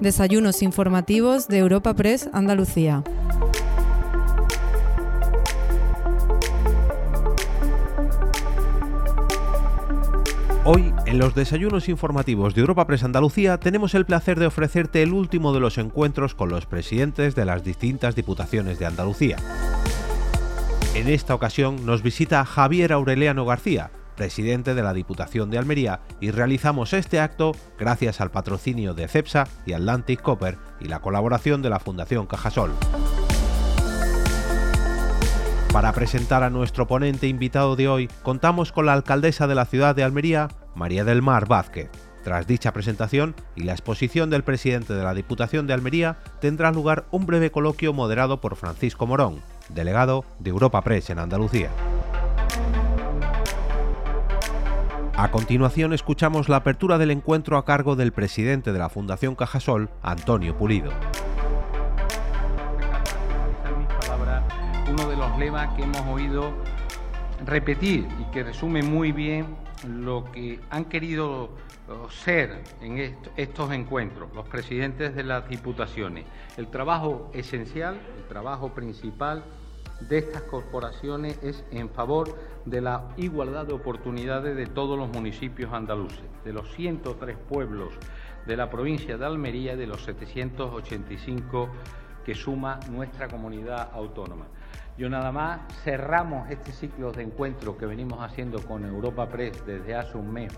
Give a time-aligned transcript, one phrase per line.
[0.00, 3.02] Desayunos informativos de Europa Press Andalucía.
[10.64, 15.12] Hoy, en los desayunos informativos de Europa Press Andalucía, tenemos el placer de ofrecerte el
[15.12, 19.36] último de los encuentros con los presidentes de las distintas diputaciones de Andalucía.
[20.94, 26.32] En esta ocasión nos visita Javier Aureliano García, presidente de la Diputación de Almería, y
[26.32, 31.70] realizamos este acto gracias al patrocinio de CEPSA y Atlantic Copper y la colaboración de
[31.70, 32.72] la Fundación Cajasol.
[35.72, 39.94] Para presentar a nuestro ponente invitado de hoy, contamos con la alcaldesa de la ciudad
[39.94, 41.88] de Almería, María del Mar Vázquez.
[42.24, 47.06] Tras dicha presentación y la exposición del presidente de la Diputación de Almería, tendrá lugar
[47.12, 51.70] un breve coloquio moderado por Francisco Morón, delegado de Europa Press en Andalucía.
[55.20, 59.90] A continuación escuchamos la apertura del encuentro a cargo del presidente de la Fundación Cajasol,
[60.00, 60.92] Antonio Pulido.
[64.88, 66.52] Uno de los lemas que hemos oído
[67.44, 69.56] repetir y que resume muy bien
[69.88, 71.50] lo que han querido
[72.10, 76.26] ser en estos encuentros los presidentes de las diputaciones.
[76.56, 79.42] El trabajo esencial, el trabajo principal
[80.00, 85.72] de estas corporaciones es en favor de la igualdad de oportunidades de todos los municipios
[85.72, 87.94] andaluces, de los 103 pueblos
[88.46, 91.68] de la provincia de Almería de los 785
[92.24, 94.46] que suma nuestra comunidad autónoma.
[94.96, 99.94] Yo nada más cerramos este ciclo de encuentro que venimos haciendo con Europa Press desde
[99.94, 100.52] hace un mes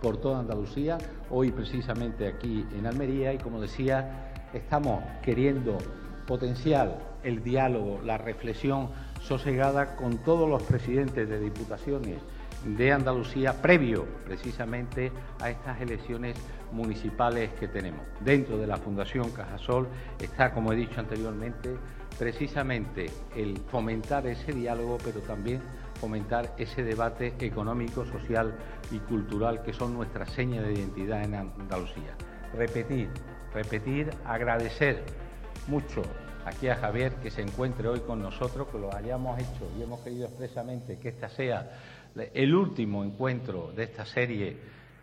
[0.00, 0.98] por toda Andalucía,
[1.30, 5.78] hoy precisamente aquí en Almería y como decía, estamos queriendo
[6.26, 12.18] potenciar el diálogo, la reflexión sosegada con todos los presidentes de diputaciones
[12.64, 15.10] de Andalucía previo precisamente
[15.40, 16.36] a estas elecciones
[16.72, 18.00] municipales que tenemos.
[18.20, 19.88] Dentro de la Fundación Cajasol
[20.20, 21.76] está, como he dicho anteriormente,
[22.18, 25.60] precisamente el fomentar ese diálogo, pero también
[26.00, 28.54] fomentar ese debate económico, social
[28.92, 32.16] y cultural que son nuestras señas de identidad en Andalucía.
[32.54, 33.08] Repetir,
[33.52, 35.02] repetir, agradecer
[35.66, 36.02] mucho
[36.46, 40.00] aquí a Javier que se encuentre hoy con nosotros, que lo hayamos hecho y hemos
[40.00, 41.68] querido expresamente que esta sea
[42.32, 44.56] el último encuentro de esta serie,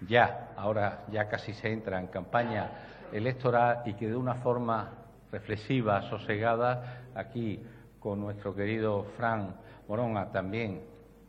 [0.07, 2.71] ya, ahora ya casi se entra en campaña
[3.11, 4.89] electoral y que de una forma
[5.31, 7.61] reflexiva, sosegada, aquí
[7.99, 9.55] con nuestro querido Fran
[9.87, 10.81] Morona también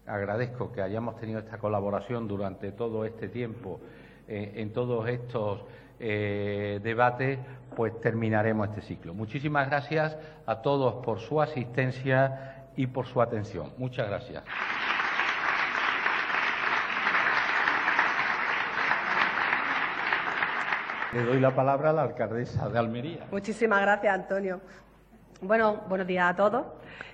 [0.07, 3.81] agradezco que hayamos tenido esta colaboración durante todo este tiempo
[4.29, 5.65] eh, en todos estos
[6.07, 7.39] eh, debate,
[7.75, 9.15] pues terminaremos este ciclo.
[9.15, 13.73] Muchísimas gracias a todos por su asistencia y por su atención.
[13.79, 14.45] Muchas gracias.
[21.15, 23.27] Le doy la palabra a la alcaldesa de Almería.
[23.31, 24.61] Muchísimas gracias, Antonio.
[25.47, 26.65] Bueno, buenos días a todos.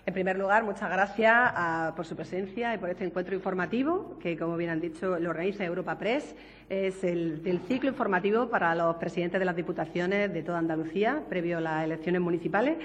[0.06, 4.38] En primer lugar, muchas gracias ah, por su presencia y por este encuentro informativo que,
[4.38, 6.36] como bien han dicho, lo organiza Europa Press.
[6.68, 11.58] Es el del ciclo informativo para los presidentes de las diputaciones de toda Andalucía, previo
[11.58, 12.76] a las elecciones municipales.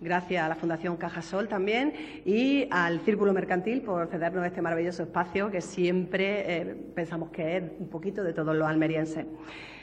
[0.00, 1.92] Gracias a la Fundación Cajasol también
[2.24, 7.62] y al Círculo Mercantil por cedernos este maravilloso espacio que siempre eh, pensamos que es
[7.78, 9.26] un poquito de todos los almerienses.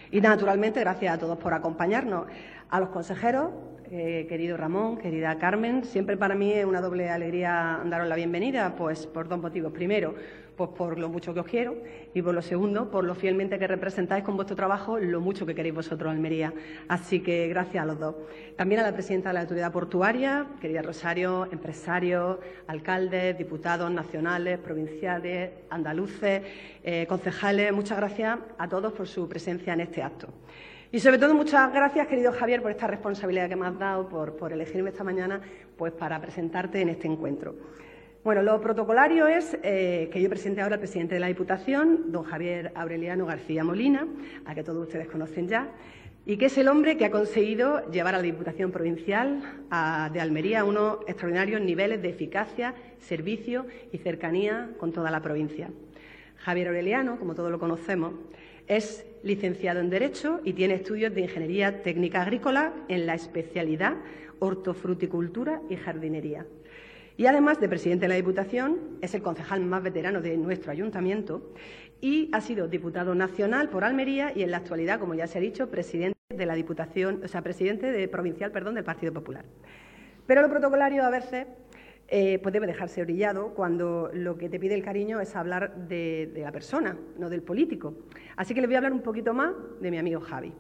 [0.09, 2.25] Y naturalmente, gracias a todos por acompañarnos.
[2.69, 3.51] A los consejeros,
[3.92, 8.76] eh, querido Ramón, querida Carmen, siempre para mí es una doble alegría daros la bienvenida,
[8.76, 9.72] pues por dos motivos.
[9.72, 10.16] Primero,
[10.56, 11.76] pues por lo mucho que os quiero
[12.14, 15.56] y por lo segundo, por lo fielmente que representáis con vuestro trabajo lo mucho que
[15.56, 16.54] queréis vosotros, Almería.
[16.88, 18.16] Así que gracias a los dos.
[18.56, 25.52] También a la presidenta de la Autoridad Portuaria, querida Rosario, empresarios, alcaldes, diputados nacionales, provinciales,
[25.70, 26.44] andaluces,
[26.84, 27.74] eh, concejales.
[27.74, 30.30] Muchas gracias a todos por su presencia en este acto.
[30.94, 34.54] Y sobre todo muchas gracias, querido Javier, por esta responsabilidad que me has dado, por,
[34.54, 35.42] elegirme esta mañana
[35.76, 37.56] pues, para presentarte en este encuentro.
[38.24, 42.24] Bueno, lo protocolario es eh, que yo presente ahora al presidente de la Diputación, don
[42.24, 44.06] Javier Aureliano García Molina,
[44.45, 45.72] a que todos ustedes conocen ya,
[46.28, 49.42] y que es el hombre que ha conseguido llevar a la Diputación Provincial
[50.13, 55.72] de Almería a unos extraordinarios niveles de eficacia, servicio y cercanía con toda la provincia.
[56.38, 58.13] Javier Aureliano, como todos lo conocemos,
[58.68, 63.95] es licenciado en Derecho y tiene estudios de Ingeniería Técnica Agrícola en la especialidad
[64.39, 66.45] Hortofruticultura y Jardinería.
[67.15, 71.54] Y además de presidente de la Diputación, es el concejal más veterano de nuestro ayuntamiento
[72.01, 75.42] y ha sido diputado nacional por Almería y en la actualidad, como ya se ha
[75.42, 79.45] dicho, presidente de la Diputación, o sea, presidente de provincial, perdón, del Partido Popular.
[80.25, 81.45] Pero lo protocolario a veces
[82.15, 86.31] eh, pues debe dejarse brillado cuando lo que te pide el cariño es hablar de,
[86.36, 87.95] la persona, no del político.
[88.36, 89.51] Así que les voy a hablar un poquito más
[89.81, 90.54] de mi amigo Javi.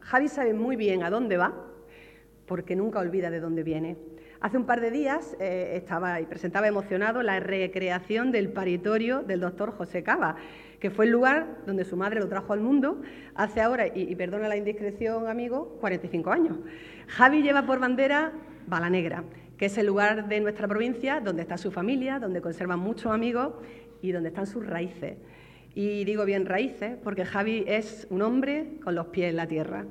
[0.00, 1.54] Javi sabe muy bien a dónde va,
[2.44, 3.96] porque nunca olvida de dónde viene.
[4.42, 9.40] Hace un par de días eh, estaba y presentaba emocionado la recreación del paritorio del
[9.40, 10.36] doctor José Cava,
[10.78, 13.00] que fue el lugar donde su madre lo trajo al mundo
[13.34, 16.58] hace ahora, y, y perdona la indiscreción, amigo, 45 años.
[17.06, 18.34] Javi lleva por bandera
[18.66, 19.24] Bala Negra,
[19.56, 23.54] que es el lugar de nuestra provincia donde está su familia, donde conserva muchos amigos
[24.02, 25.16] y donde están sus raíces.
[25.74, 29.84] Y digo bien raíces porque Javi es un hombre con los pies en la tierra,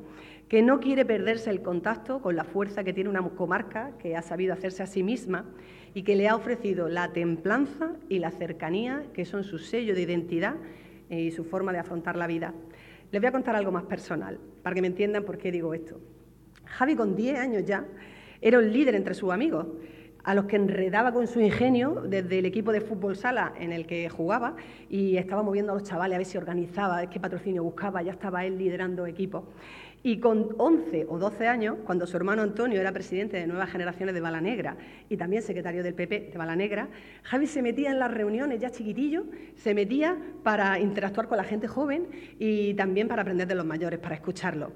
[0.47, 4.21] que no quiere perderse el contacto con la fuerza que tiene una comarca que ha
[4.21, 5.45] sabido hacerse a sí misma
[5.93, 10.01] y que le ha ofrecido la templanza y la cercanía, que son su sello de
[10.01, 10.55] identidad
[11.09, 12.53] y su forma de afrontar la vida.
[13.11, 15.99] Les voy a contar algo más personal, para que me entiendan por qué digo esto.
[16.65, 17.85] Javi, con 10 años ya,
[18.45, 19.65] era un líder entre sus amigos,
[20.23, 23.87] a los que enredaba con su ingenio desde el equipo de fútbol sala en el
[23.87, 24.55] que jugaba
[24.87, 28.45] y estaba moviendo a los chavales a ver si organizaba, qué patrocinio buscaba, ya estaba
[28.45, 29.45] él liderando equipos.
[30.03, 34.13] Y con 11 o 12 años, cuando su hermano Antonio era presidente de Nuevas Generaciones
[34.13, 34.77] de Bala Negra
[35.09, 36.89] y también secretario del PP de Bala Negra,
[37.23, 39.25] Javi se metía en las reuniones ya chiquitillo,
[39.55, 42.05] se metía para interactuar con la gente joven
[42.37, 44.69] y también para aprender de los mayores, para escucharlos.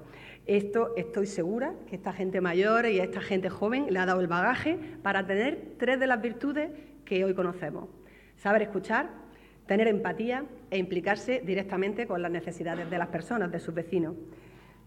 [0.46, 4.26] Esto estoy segura que esta gente mayor y esta gente joven le ha dado el
[4.26, 6.70] bagaje para tener tres de las virtudes
[7.04, 7.88] que hoy conocemos.
[8.36, 9.10] Saber escuchar,
[9.66, 14.14] tener empatía e implicarse directamente con las necesidades de las personas, de sus vecinos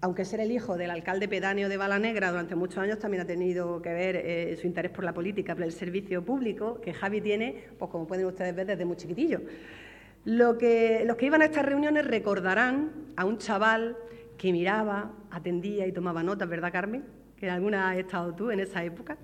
[0.04, 3.26] aunque ser el hijo del alcalde pedáneo de Bala Negra durante muchos años también ha
[3.26, 7.22] tenido que ver eh, su interés por la política, por el servicio público, que Javi
[7.22, 9.40] tiene, pues como pueden ustedes ver, desde muy chiquitillo.
[10.26, 13.96] Lo que, los que iban a estas reuniones recordarán a un chaval
[14.38, 17.04] que miraba, atendía y tomaba notas, ¿verdad, Carmen?
[17.38, 19.18] Que en alguna has estado tú en esa época.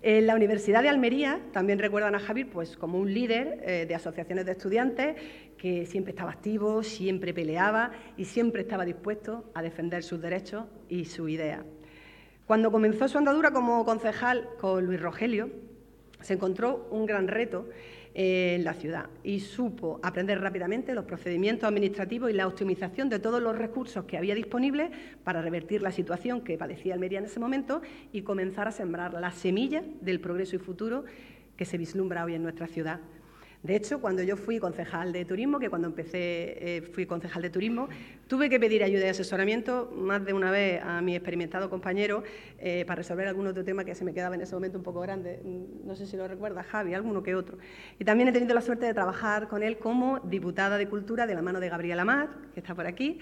[0.00, 3.94] En la Universidad de Almería también recuerdan a Javier pues, como un líder eh, de
[3.96, 5.16] asociaciones de estudiantes
[5.56, 11.04] que siempre estaba activo, siempre peleaba y siempre estaba dispuesto a defender sus derechos y
[11.06, 11.64] su idea.
[12.46, 15.50] Cuando comenzó su andadura como concejal con Luis Rogelio,
[16.20, 17.68] se encontró un gran reto
[18.20, 23.40] en la ciudad y supo aprender rápidamente los procedimientos administrativos y la optimización de todos
[23.40, 24.90] los recursos que había disponibles
[25.22, 27.80] para revertir la situación que padecía Almería en ese momento
[28.10, 31.04] y comenzar a sembrar la semilla del progreso y futuro
[31.56, 32.98] que se vislumbra hoy en nuestra ciudad.
[33.62, 37.50] De hecho, cuando yo fui concejal de turismo, que cuando empecé eh, fui concejal de
[37.50, 37.88] turismo,
[38.28, 42.22] tuve que pedir ayuda y asesoramiento más de una vez a mi experimentado compañero
[42.60, 45.00] eh, para resolver algún otro tema que se me quedaba en ese momento un poco
[45.00, 45.40] grande.
[45.84, 47.58] No sé si lo recuerda Javi, alguno que otro.
[47.98, 51.34] Y también he tenido la suerte de trabajar con él como diputada de Cultura de
[51.34, 53.18] la mano de Gabriela Amat, que está por aquí.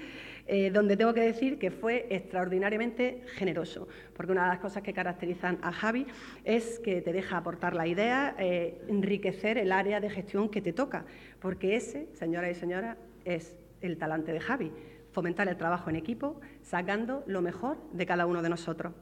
[0.49, 4.93] Eh, donde tengo que decir que fue extraordinariamente generoso, porque una de las cosas que
[4.93, 6.07] caracterizan a Javi
[6.45, 10.73] es que te deja aportar la idea, eh, enriquecer el área de gestión que te
[10.73, 11.05] toca,
[11.41, 14.71] porque ese, señoras y señoras, es el talante de Javi,
[15.11, 18.93] fomentar el trabajo en equipo, sacando lo mejor de cada uno de nosotros.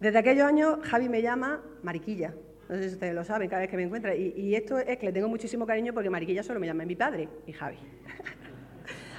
[0.00, 2.34] Desde aquellos años, Javi me llama Mariquilla,
[2.68, 4.14] no sé si ustedes lo saben cada vez que me encuentra.
[4.14, 6.96] Y, y, esto es que le tengo muchísimo cariño porque Mariquilla solo me llama mi
[6.96, 7.76] padre y Javi.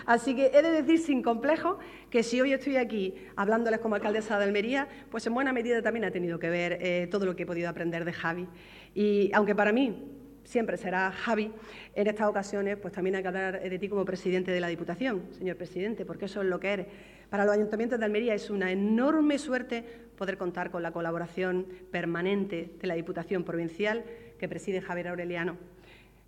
[0.06, 1.80] Así que he de decir sin complejo
[2.10, 6.06] que si hoy estoy aquí hablándoles como alcaldesa de Almería, pues en buena medida también
[6.06, 8.48] ha tenido que ver eh, todo lo que he podido aprender de Javi.
[8.94, 10.12] Y aunque para mí
[10.44, 11.52] siempre será Javi,
[11.96, 15.24] en estas ocasiones pues también hay que hablar de ti como presidente de la Diputación,
[15.32, 16.88] señor presidente, porque eso es lo que eres.
[17.30, 19.84] Para los ayuntamientos de Almería es una enorme suerte
[20.16, 24.06] poder contar con la colaboración permanente de la Diputación Provincial
[24.38, 25.58] que preside Javier Aureliano.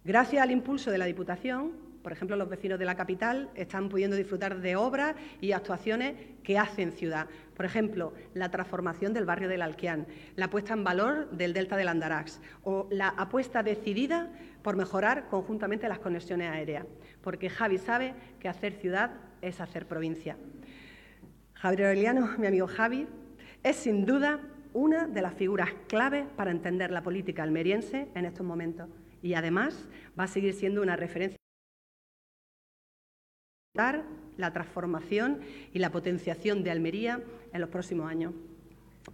[0.03, 4.15] Gracias al impulso de la Diputación, por ejemplo, los vecinos de la capital están pudiendo
[4.15, 7.27] disfrutar de obras y actuaciones que hacen ciudad.
[7.55, 11.87] Por ejemplo, la transformación del barrio del Alquián, la puesta en valor del delta del
[11.87, 16.85] Andarax o la apuesta decidida por mejorar conjuntamente las conexiones aéreas,
[17.21, 19.11] porque Javi sabe que hacer ciudad
[19.41, 20.37] es hacer provincia.
[21.53, 23.07] Javier Aureliano, mi amigo Javi,
[23.63, 24.39] es sin duda
[24.73, 28.87] una de las figuras clave para entender la política almeriense en estos momentos
[29.21, 29.87] y además
[30.17, 31.37] va a seguir siendo una referencia
[34.37, 35.39] la transformación
[35.73, 37.21] y la potenciación de Almería
[37.53, 38.33] en los próximos años.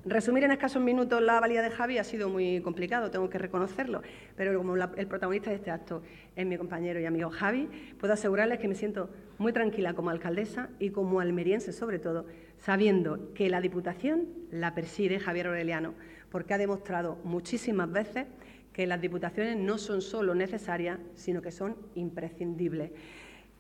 [0.06, 4.02] Resumir en escasos minutos la valía de Javi ha sido muy complicado, tengo que reconocerlo,
[4.36, 6.02] pero como el protagonista de este acto
[6.36, 10.70] es mi compañero y amigo Javi, puedo asegurarles que me siento muy tranquila como alcaldesa
[10.80, 12.26] y como almeriense sobre todo,
[12.58, 15.94] sabiendo que la Diputación la preside Javier Aureliano,
[16.32, 18.26] porque ha demostrado muchísimas veces
[18.74, 22.92] que las diputaciones no son solo necesarias, sino que son imprescindibles.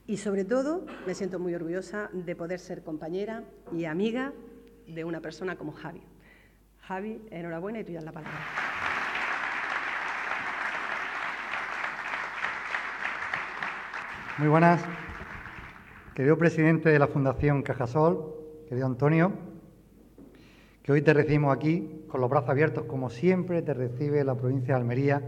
[0.05, 4.33] Y sobre todo me siento muy orgullosa de poder ser compañera y amiga
[4.85, 6.03] de una persona como Javi.
[6.81, 8.37] Javi, enhorabuena y tuya la palabra.
[14.37, 14.83] Muy buenas.
[16.13, 18.35] Querido presidente de la Fundación Cajasol,
[18.67, 19.31] querido Antonio,
[20.83, 24.73] que hoy te recibimos aquí con los brazos abiertos, como siempre te recibe la provincia
[24.73, 25.21] de Almería,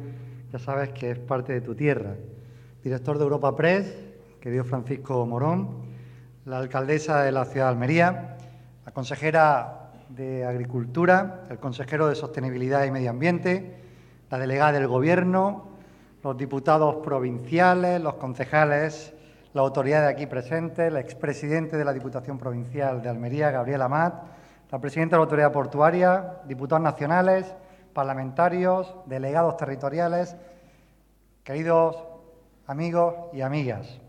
[0.51, 2.17] ya sabes que es parte de tu tierra.
[2.83, 4.04] Director de Europa Press,
[4.45, 5.69] querido Francisco Morón,
[6.45, 8.37] la alcaldesa de la ciudad de Almería,
[8.85, 13.75] la consejera de Agricultura, el consejero de Sostenibilidad y Medio Ambiente,
[14.29, 15.69] la delegada del Gobierno,
[16.21, 19.15] los diputados provinciales, los concejales,
[19.55, 24.25] la autoridad de aquí presente, el expresidente de la Diputación Provincial de Almería, Gabriel Amat,
[24.71, 27.51] la presidenta de la Autoridad Portuaria, diputados nacionales,
[27.93, 30.35] parlamentarios, delegados territoriales,
[31.43, 31.97] queridos
[32.67, 34.04] amigos y amigas.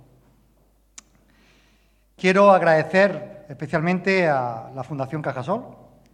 [2.19, 5.67] Quiero agradecer especialmente a la Fundación Cajasol,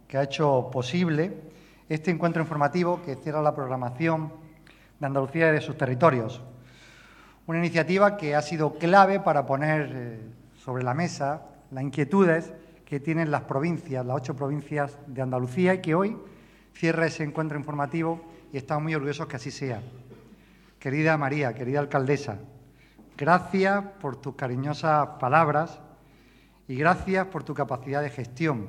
[0.05, 1.31] que ha hecho posible
[1.87, 4.33] este encuentro informativo que cierra la programación
[4.99, 6.41] de Andalucía y de sus territorios.
[7.47, 10.19] Una iniciativa que ha sido clave para poner eh,
[10.57, 12.51] sobre la mesa las inquietudes
[12.83, 16.17] que tienen las provincias, las ocho provincias de Andalucía, y que hoy
[16.73, 18.19] cierra ese encuentro informativo
[18.51, 19.81] y estamos muy orgullosos que así sea.
[20.79, 22.39] Querida María, querida alcaldesa,
[23.15, 25.79] gracias por tus cariñosas palabras
[26.67, 28.67] y gracias por tu capacidad de gestión,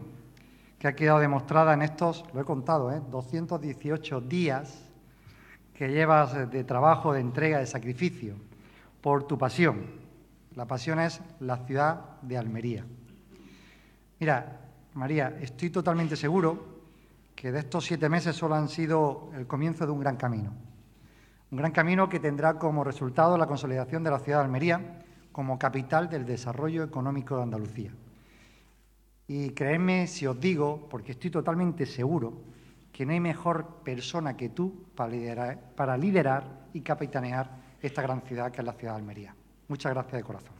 [0.78, 3.00] que ha quedado demostrada en estos, lo he contado, ¿eh?
[3.10, 4.90] 218 días
[5.72, 8.36] que llevas de trabajo, de entrega, de sacrificio,
[9.00, 9.86] por tu pasión.
[10.54, 12.84] La pasión es la ciudad de Almería.
[14.20, 14.60] Mira,
[14.94, 16.74] María, estoy totalmente seguro
[17.34, 20.52] que de estos siete meses solo han sido el comienzo de un gran camino.
[21.50, 25.03] Un gran camino que tendrá como resultado la consolidación de la ciudad de Almería
[25.34, 27.90] como capital del desarrollo económico de Andalucía.
[29.26, 32.34] Y créeme si os digo, porque estoy totalmente seguro,
[32.92, 37.50] que no hay mejor persona que tú para liderar, para liderar y capitanear
[37.82, 39.34] esta gran ciudad que es la ciudad de Almería.
[39.66, 40.54] Muchas gracias de corazón.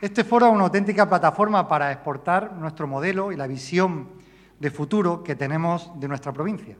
[0.00, 4.15] Este foro es una auténtica plataforma para exportar nuestro modelo y la visión
[4.58, 6.76] de futuro que tenemos de nuestra provincia,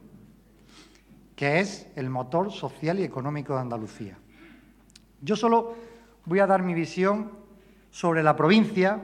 [1.35, 4.17] que es el motor social y económico de Andalucía.
[5.21, 5.75] Yo solo
[6.25, 7.31] voy a dar mi visión
[7.91, 8.99] sobre la provincia,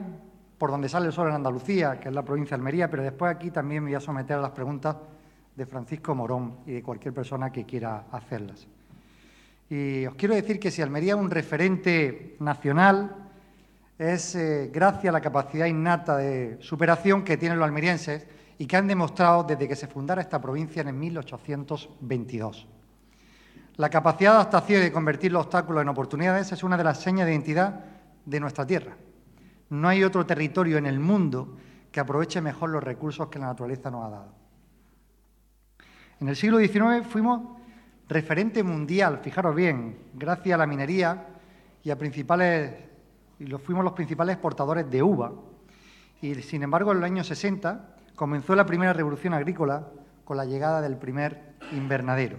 [0.58, 3.34] por donde sale el sol en Andalucía, que es la provincia de Almería, pero después
[3.34, 4.96] aquí también me voy a someter a las preguntas
[5.54, 8.66] de Francisco Morón y de cualquier persona que quiera hacerlas.
[9.70, 13.16] Y os quiero decir que si Almería es un referente nacional,
[13.98, 18.26] es eh, gracias a la capacidad innata de superación que tienen los almerienses
[18.58, 22.66] y que han demostrado desde que se fundara esta provincia en el 1822.
[23.76, 27.00] La capacidad de adaptación y de convertir los obstáculos en oportunidades es una de las
[27.00, 27.84] señas de identidad
[28.24, 28.96] de nuestra tierra.
[29.70, 31.56] No hay otro territorio en el mundo
[31.90, 34.32] que aproveche mejor los recursos que la naturaleza nos ha dado.
[36.20, 37.58] En el siglo XIX fuimos
[38.08, 41.26] referente mundial, fijaros bien, gracias a la minería
[41.82, 42.72] y a principales
[43.38, 45.32] y fuimos los principales exportadores de uva.
[46.22, 49.88] Y sin embargo, en los años 60 comenzó la primera revolución agrícola
[50.24, 52.38] con la llegada del primer invernadero.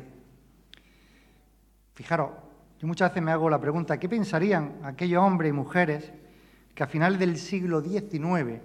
[1.94, 2.32] Fijaros,
[2.80, 6.12] yo muchas veces me hago la pregunta, ¿qué pensarían aquellos hombres y mujeres
[6.74, 8.62] que a finales del siglo XIX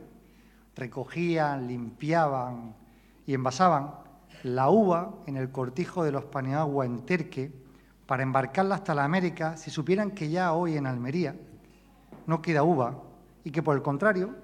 [0.75, 2.75] recogían, limpiaban
[3.27, 3.95] y envasaban
[4.43, 7.53] la uva en el cortijo de los Paniagua en Terque
[8.07, 11.37] para embarcarla hasta la América si supieran que ya hoy en Almería
[12.27, 13.03] no queda uva
[13.45, 14.35] y que, por el contrario,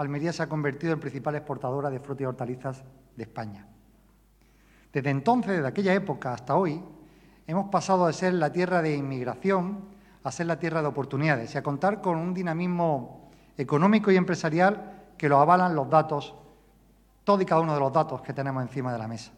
[0.00, 2.84] Almería se ha convertido en principal exportadora de frutas y hortalizas
[3.16, 3.66] de España.
[4.92, 6.82] Desde entonces, desde aquella época hasta hoy,
[7.46, 9.84] hemos pasado de ser la tierra de inmigración
[10.24, 15.12] a ser la tierra de oportunidades y a contar con un dinamismo económico y empresarial
[15.18, 16.34] que lo avalan los datos,
[17.24, 19.32] todos y cada uno de los datos que tenemos encima de la mesa.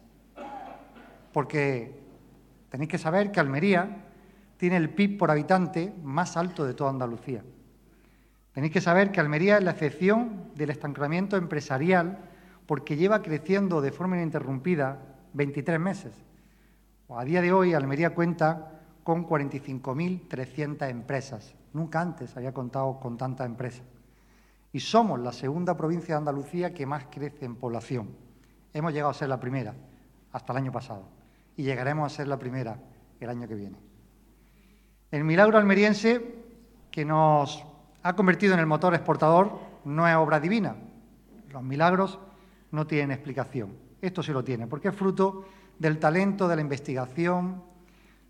[1.33, 1.99] Porque
[2.69, 4.05] tenéis que saber que Almería
[4.55, 7.43] tiene el PIB por habitante más alto de toda Andalucía.
[8.53, 12.19] Tenéis que saber que Almería es la excepción del estancamiento empresarial
[12.67, 14.99] porque lleva creciendo de forma ininterrumpida
[15.33, 16.13] 23 meses.
[17.09, 21.55] A día de hoy, Almería cuenta con 45.300 empresas.
[21.73, 23.83] Nunca antes había contado con tantas empresas.
[24.71, 28.09] Y somos la segunda provincia de Andalucía que más crece en población.
[28.73, 29.75] Hemos llegado a ser la primera
[30.31, 31.03] hasta el año pasado
[31.55, 32.77] y llegaremos a ser la primera
[33.19, 33.77] el año que viene.
[35.11, 36.35] El milagro almeriense
[36.89, 37.63] que nos
[38.03, 40.75] ha convertido en el motor exportador no es obra divina.
[41.51, 42.19] Los milagros
[42.71, 43.77] no tienen explicación.
[44.01, 45.45] Esto sí lo tiene, porque es fruto
[45.79, 47.63] del talento, de la investigación,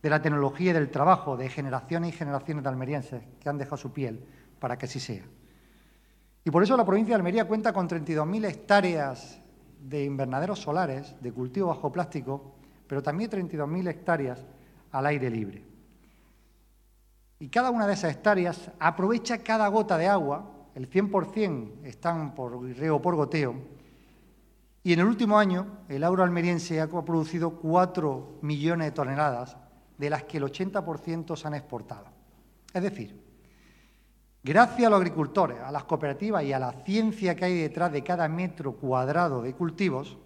[0.01, 3.77] de la tecnología y del trabajo de generaciones y generaciones de almerienses que han dejado
[3.77, 4.23] su piel
[4.59, 5.23] para que así sea.
[6.45, 9.39] Y por eso la provincia de Almería cuenta con 32.000 hectáreas
[9.79, 14.45] de invernaderos solares, de cultivo bajo plástico, pero también 32.000 hectáreas
[14.91, 15.72] al aire libre.
[17.43, 22.57] Y cada una de esas hectáreas aprovecha cada gota de agua, el 100% están por
[22.57, 23.53] riego por goteo,
[24.81, 29.57] y en el último año el agro almeriense ha producido 4 millones de toneladas,
[29.97, 32.05] de las que el 80% se han exportado.
[32.73, 33.21] Es decir,
[34.41, 38.05] gracias a los agricultores, a las cooperativas y a la ciencia que hay detrás de
[38.05, 40.17] cada metro cuadrado de cultivos,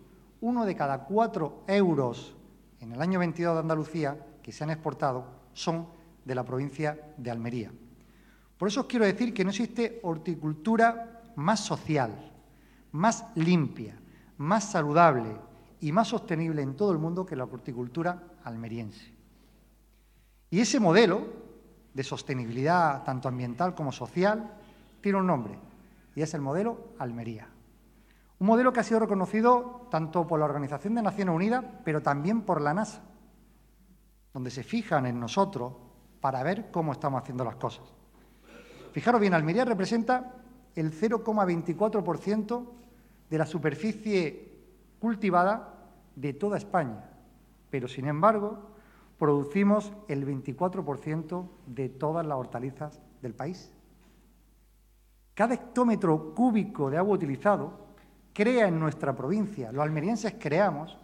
[0.41, 2.35] uno de cada cuatro euros
[2.79, 5.96] en el año 22 de Andalucía que se han exportado son
[6.27, 7.71] de la provincia de Almería.
[8.57, 12.11] Por eso os quiero decir que no existe horticultura más social,
[12.91, 13.95] más limpia,
[14.37, 15.37] más saludable
[15.79, 19.13] y más sostenible en todo el mundo que la horticultura almeriense.
[20.49, 21.21] Y ese modelo
[21.93, 24.51] de sostenibilidad tanto ambiental como social
[24.99, 25.57] tiene un nombre
[26.15, 27.47] y es el modelo Almería.
[28.39, 32.41] Un modelo que ha sido reconocido tanto por la Organización de Naciones Unidas, pero también
[32.41, 33.01] por la NASA,
[34.33, 35.73] donde se fijan en nosotros
[36.21, 37.85] para ver cómo estamos haciendo las cosas.
[38.91, 40.35] Fijaros bien, Almería representa
[40.75, 42.65] el 0,24%
[43.29, 44.53] de la superficie
[44.99, 45.73] cultivada
[46.15, 47.09] de toda España,
[47.69, 48.57] pero sin embargo
[49.17, 53.71] producimos el 24% de todas las hortalizas del país.
[55.33, 57.87] Cada hectómetro cúbico de agua utilizado
[58.33, 60.97] crea en nuestra provincia, los almerienses creamos,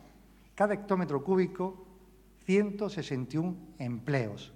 [0.55, 1.85] cada hectómetro cúbico,
[2.45, 4.53] 161 empleos.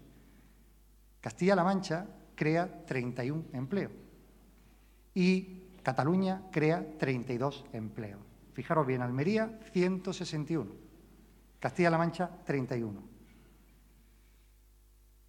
[1.28, 2.06] Castilla-La Mancha
[2.36, 3.92] crea 31 empleos
[5.14, 8.22] y Cataluña crea 32 empleos.
[8.54, 10.72] Fijaros bien, Almería 161,
[11.60, 13.04] Castilla-La Mancha 31.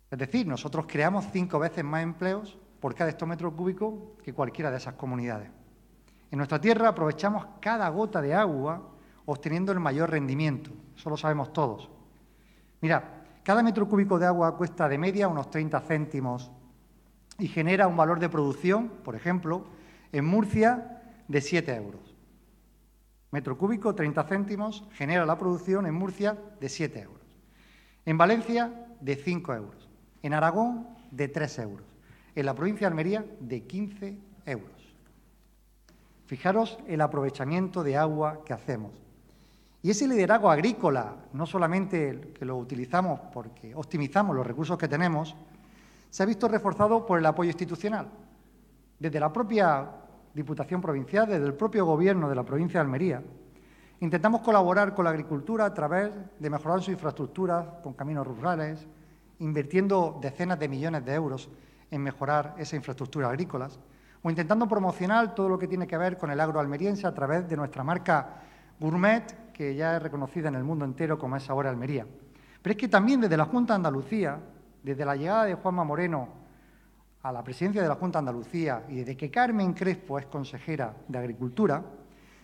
[0.08, 4.76] Es decir, nosotros creamos cinco veces más empleos por cada hectómetro cúbico que cualquiera de
[4.76, 5.50] esas comunidades.
[6.30, 8.88] En nuestra tierra aprovechamos cada gota de agua
[9.26, 11.90] obteniendo el mayor rendimiento, eso lo sabemos todos.
[12.82, 13.17] Mira,
[13.48, 16.50] cada metro cúbico de agua cuesta de media unos 30 céntimos
[17.38, 19.64] y genera un valor de producción, por ejemplo,
[20.12, 22.14] en Murcia de 7 euros.
[23.30, 27.22] Metro cúbico, 30 céntimos, genera la producción en Murcia de 7 euros.
[28.04, 29.88] En Valencia, de 5 euros.
[30.22, 31.86] En Aragón, de 3 euros.
[32.34, 34.94] En la provincia de Almería, de 15 euros.
[36.26, 39.07] Fijaros el aprovechamiento de agua que hacemos.
[39.82, 45.36] Y ese liderazgo agrícola, no solamente que lo utilizamos porque optimizamos los recursos que tenemos,
[46.10, 48.08] se ha visto reforzado por el apoyo institucional.
[48.98, 49.88] Desde la propia
[50.34, 53.22] Diputación Provincial, desde el propio Gobierno de la provincia de Almería,
[54.00, 58.86] intentamos colaborar con la agricultura a través de mejorar su infraestructura con caminos rurales,
[59.38, 61.48] invirtiendo decenas de millones de euros
[61.90, 63.78] en mejorar esa infraestructura agrícolas,
[64.22, 67.48] o intentando promocionar todo lo que tiene que ver con el agro almeriense a través
[67.48, 68.42] de nuestra marca
[68.80, 72.06] Gourmet, que ya es reconocida en el mundo entero como es ahora Almería.
[72.62, 74.38] Pero es que también desde la Junta de Andalucía
[74.84, 76.28] desde la llegada de Juanma Moreno
[77.24, 80.94] a la presidencia de la Junta de Andalucía y desde que Carmen Crespo es consejera
[81.08, 81.82] de Agricultura,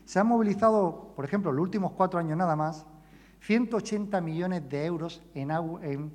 [0.05, 2.85] se han movilizado, por ejemplo, en los últimos cuatro años nada más,
[3.43, 6.13] 180 millones de euros en, en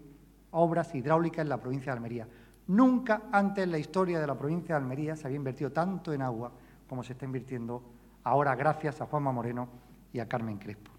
[0.51, 2.27] obras hidráulicas en la provincia de Almería.
[2.67, 6.23] Nunca antes en la historia de la provincia de Almería se había invertido tanto en
[6.23, 6.51] agua
[6.89, 7.81] como se está invirtiendo
[8.25, 10.91] ahora gracias a Juanma Moreno y a Carmen Crespo.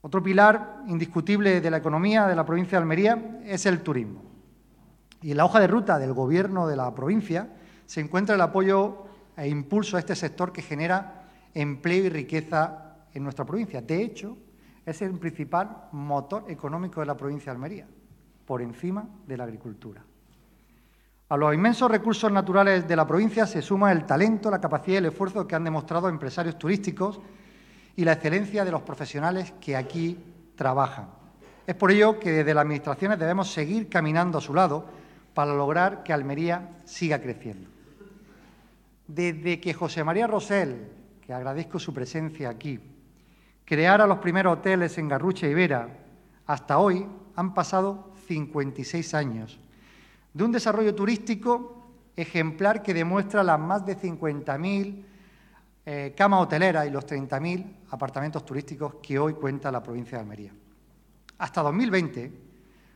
[0.00, 4.22] Otro pilar indiscutible de la economía de la provincia de Almería es el turismo.
[5.22, 7.48] Y en la hoja de ruta del Gobierno de la provincia
[7.86, 13.22] se encuentra el apoyo e impulso a este sector que genera empleo y riqueza en
[13.22, 13.80] nuestra provincia.
[13.80, 14.36] De hecho,
[14.84, 17.86] es el principal motor económico de la provincia de Almería,
[18.44, 20.04] por encima de la agricultura.
[21.34, 24.98] A los inmensos recursos naturales de la provincia se suma el talento, la capacidad y
[24.98, 27.20] el esfuerzo que han demostrado empresarios turísticos
[27.96, 30.16] y la excelencia de los profesionales que aquí
[30.54, 31.08] trabajan.
[31.66, 34.86] Es por ello que desde las Administraciones debemos seguir caminando a su lado
[35.34, 37.68] para lograr que Almería siga creciendo.
[39.08, 40.86] Desde que José María Rosell,
[41.20, 42.78] que agradezco su presencia aquí,
[43.64, 45.88] creara los primeros hoteles en Garrucha y Vera,
[46.46, 49.58] hasta hoy han pasado 56 años
[50.34, 55.04] de un desarrollo turístico ejemplar que demuestra las más de 50.000
[55.86, 60.52] eh, cama hotelera y los 30.000 apartamentos turísticos que hoy cuenta la provincia de Almería.
[61.38, 62.32] Hasta 2020,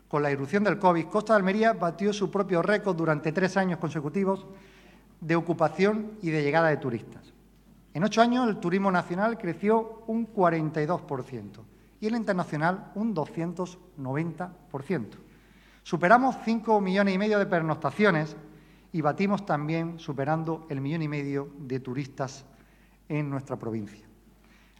[0.08, 3.78] con la irrupción del COVID, Costa de Almería batió su propio récord durante tres años
[3.78, 4.46] consecutivos
[5.20, 7.34] de ocupación y de llegada de turistas.
[7.92, 11.60] En ocho años el turismo nacional creció un 42%
[12.00, 15.27] y el internacional un 290%.
[15.88, 18.36] Superamos cinco millones y medio de pernoctaciones
[18.92, 22.44] y batimos también superando el millón y medio de turistas
[23.08, 24.06] en nuestra provincia.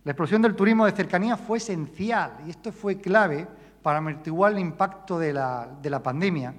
[0.04, 3.48] La explosión del turismo de cercanía fue esencial y esto fue clave
[3.82, 6.52] para amortiguar el impacto de la, de la pandemia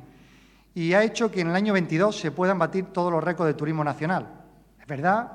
[0.74, 3.54] y ha hecho que en el año 22 se puedan batir todos los récords de
[3.54, 4.46] turismo nacional.
[4.82, 5.32] Es verdad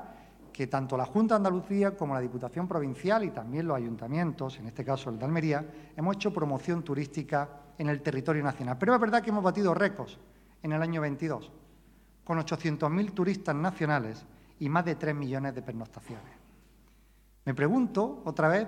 [0.51, 4.67] que tanto la Junta de Andalucía como la Diputación Provincial y también los ayuntamientos, en
[4.67, 8.77] este caso el de Almería, hemos hecho promoción turística en el territorio nacional.
[8.77, 10.17] Pero es verdad que hemos batido récords
[10.63, 11.51] en el año 22,
[12.23, 14.25] con 800.000 turistas nacionales
[14.59, 16.33] y más de 3 millones de pernoctaciones.
[17.45, 18.67] Me pregunto otra vez,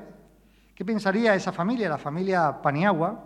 [0.76, 3.24] ¿qué pensaría esa familia, la familia Paniagua,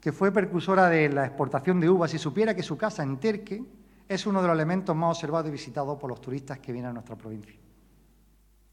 [0.00, 3.64] que fue precursora de la exportación de uvas, si supiera que su casa en Terque
[4.08, 6.94] es uno de los elementos más observados y visitados por los turistas que vienen a
[6.94, 7.54] nuestra provincia?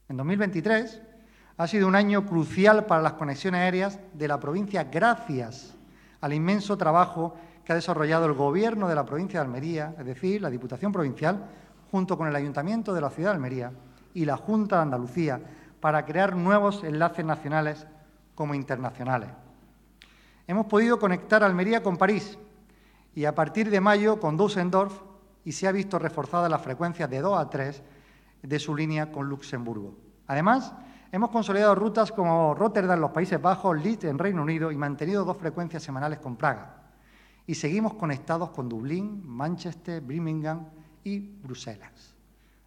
[0.08, 1.02] En 2023
[1.58, 5.75] ha sido un año crucial para las conexiones aéreas de la provincia gracias
[6.20, 10.40] al inmenso trabajo que ha desarrollado el Gobierno de la provincia de Almería, es decir,
[10.40, 11.44] la Diputación Provincial,
[11.90, 13.72] junto con el Ayuntamiento de la ciudad de Almería
[14.14, 15.40] y la Junta de Andalucía,
[15.80, 17.86] para crear nuevos enlaces nacionales
[18.34, 19.30] como internacionales.
[20.46, 22.38] Hemos podido conectar Almería con París
[23.14, 25.00] y a partir de mayo con Düsseldorf
[25.44, 27.82] y se ha visto reforzada la frecuencia de 2 a 3
[28.42, 29.94] de su línea con Luxemburgo.
[30.26, 30.72] Además,
[31.16, 35.38] hemos consolidado rutas como Rotterdam los Países Bajos, Leeds en Reino Unido y mantenido dos
[35.38, 36.90] frecuencias semanales con Praga
[37.46, 40.66] y seguimos conectados con Dublín, Manchester, Birmingham
[41.04, 42.14] y Bruselas.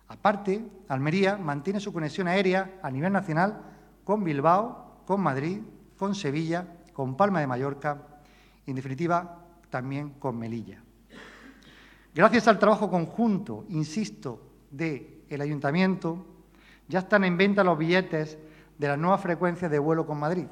[0.07, 3.61] Aparte, Almería mantiene su conexión aérea a nivel nacional
[4.03, 5.61] con Bilbao, con Madrid,
[5.95, 8.01] con Sevilla, con Palma de Mallorca
[8.65, 10.81] y, en definitiva, también con Melilla.
[12.15, 16.38] Gracias al trabajo conjunto, insisto, del el Ayuntamiento,
[16.89, 18.37] ya están en venta los billetes
[18.77, 20.47] de las nuevas frecuencias de vuelo con Madrid.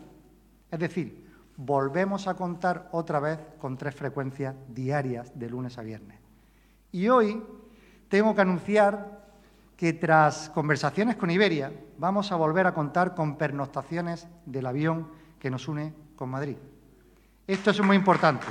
[0.72, 6.20] Es decir, volvemos a contar otra vez con tres frecuencias diarias de lunes a viernes.
[6.92, 7.44] Y hoy
[8.08, 9.26] tengo que anunciar
[9.76, 15.08] que tras conversaciones con Iberia vamos a volver a contar con pernoctaciones del avión
[15.40, 16.58] que nos une con Madrid.
[17.48, 18.46] Esto es muy importante.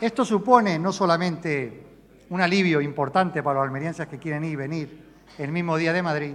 [0.00, 1.86] Esto supone no solamente
[2.30, 6.02] un alivio importante para los almerienses que quieren ir y venir el mismo día de
[6.02, 6.34] Madrid,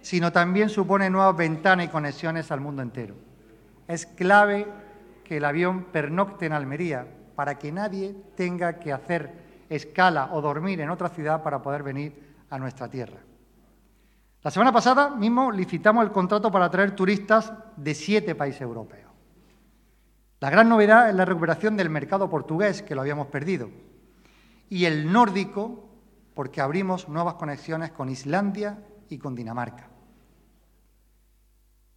[0.00, 3.16] sino también supone nuevas ventanas y conexiones al mundo entero.
[3.88, 4.66] Es clave
[5.24, 9.32] que el avión pernocte en Almería para que nadie tenga que hacer
[9.68, 13.18] escala o dormir en otra ciudad para poder venir a nuestra tierra.
[14.42, 19.09] La semana pasada mismo licitamos el contrato para traer turistas de siete países europeos.
[20.40, 23.70] La gran novedad es la recuperación del mercado portugués, que lo habíamos perdido
[24.70, 25.84] y el nórdico,
[26.32, 28.78] porque abrimos nuevas conexiones con Islandia
[29.10, 29.88] y con Dinamarca.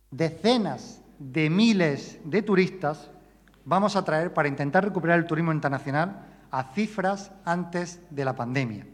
[0.10, 3.12] Decenas de miles de turistas
[3.63, 8.88] vamos a traer para intentar recuperar el turismo internacional a cifras antes de la pandemia.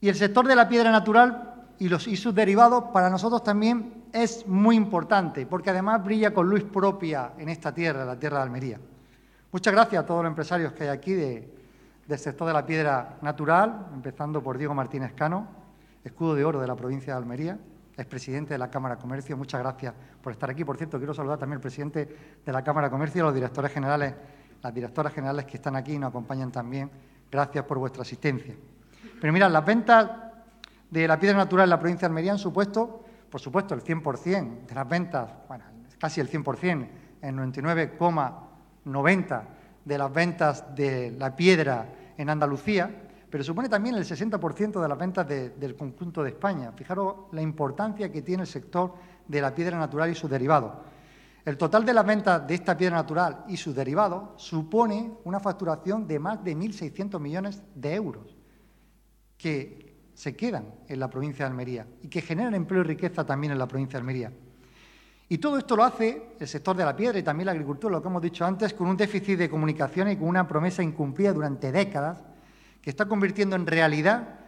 [0.00, 4.46] Y el sector de la piedra natural y, los, sus derivados para nosotros también es
[4.46, 8.80] muy importante, porque además brilla con luz propia en esta tierra, la tierra de Almería.
[9.52, 11.52] Muchas gracias a todos los empresarios que hay aquí de,
[12.06, 15.46] del sector de la piedra natural, empezando por Diego Martínez Cano,
[16.04, 17.58] escudo de oro de la provincia de Almería,
[17.96, 19.36] expresidente de la Cámara de Comercio.
[19.36, 20.64] Muchas gracias por estar aquí.
[20.64, 23.34] Por cierto, quiero saludar también al presidente de la Cámara de Comercio y a los
[23.34, 24.14] directores generales,
[24.62, 26.90] las directoras generales que están aquí y nos acompañan también.
[27.30, 28.54] Gracias por vuestra asistencia.
[29.20, 30.10] Pero mirad, las ventas
[30.90, 34.66] de la piedra natural en la provincia de Almería han supuesto, por supuesto, el 100%
[34.66, 35.64] de las ventas, bueno,
[35.98, 36.88] casi el 100%,
[37.22, 39.42] el 99,90%
[39.84, 44.98] de las ventas de la piedra en Andalucía, pero supone también el 60% de las
[44.98, 46.72] ventas del conjunto de España.
[46.72, 48.94] Fijaros la importancia que tiene el sector
[49.26, 50.72] de la piedra natural y sus derivados.
[51.44, 56.06] El total de las ventas de esta piedra natural y sus derivados supone una facturación
[56.06, 58.36] de más de 1.600 millones de euros
[59.38, 59.89] que
[60.20, 63.58] se quedan en la provincia de Almería y que generan empleo y riqueza también en
[63.58, 64.30] la provincia de Almería.
[65.30, 68.02] Y todo esto lo hace el sector de la piedra y también la agricultura, lo
[68.02, 71.72] que hemos dicho antes, con un déficit de comunicación y con una promesa incumplida durante
[71.72, 72.22] décadas,
[72.82, 74.40] que está convirtiendo en realidad,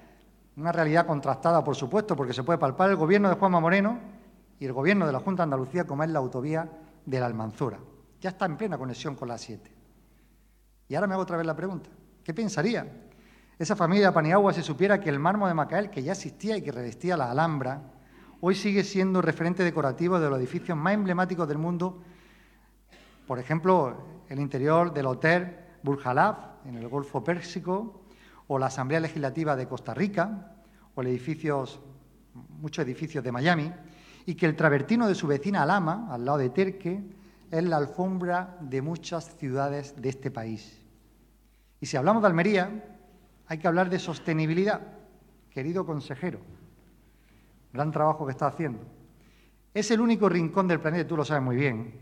[0.58, 3.98] una realidad contrastada, por supuesto, porque se puede palpar el gobierno de Juanma Moreno
[4.60, 6.68] y el gobierno de la Junta de Andalucía, como es la autovía
[7.06, 7.78] de la Almanzora.
[8.20, 9.72] Ya está en plena conexión con la 7.
[10.90, 11.88] Y ahora me hago otra vez la pregunta.
[12.22, 12.86] ¿Qué pensaría
[13.58, 16.62] esa familia de Paniagua si supiera que el mármol de Macael, que ya existía y
[16.62, 17.82] que revestía la Alhambra,
[18.40, 22.02] hoy sigue siendo referente decorativo de los edificios más emblemáticos del mundo,
[23.26, 23.96] por ejemplo,
[24.28, 26.06] el interior del Hotel Burj
[26.64, 28.02] en el Golfo Pérsico,
[28.48, 30.56] o la Asamblea Legislativa de Costa Rica,
[30.94, 31.80] o edificios,
[32.60, 33.72] muchos edificios de Miami,
[34.26, 37.02] y que el travertino de su vecina Alama, al lado de Terque,
[37.50, 40.80] es la alfombra de muchas ciudades de este país.
[41.80, 42.91] Y si hablamos de Almería,
[43.52, 44.80] hay que hablar de sostenibilidad,
[45.50, 46.38] querido consejero.
[47.70, 48.80] gran trabajo que está haciendo.
[49.74, 51.92] Es el único rincón del planeta, tú lo sabes muy bien,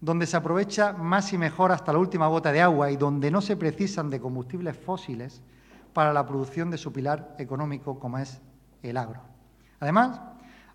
[0.00, 3.40] donde se aprovecha más y mejor hasta la última gota de agua y donde no
[3.40, 5.42] se precisan de combustibles fósiles
[5.92, 8.40] para la producción de su pilar económico como es
[8.84, 9.20] el agro.
[9.80, 10.20] Además,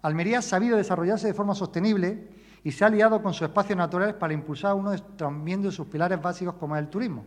[0.01, 2.27] Almería ha sabido desarrollarse de forma sostenible
[2.61, 6.55] y se ha aliado con sus espacios naturales para impulsar uno de sus pilares básicos
[6.55, 7.23] como es el turismo.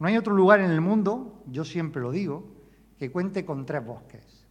[0.00, 2.56] No hay otro lugar en el mundo, yo siempre lo digo,
[2.98, 4.46] que cuente con tres bosques.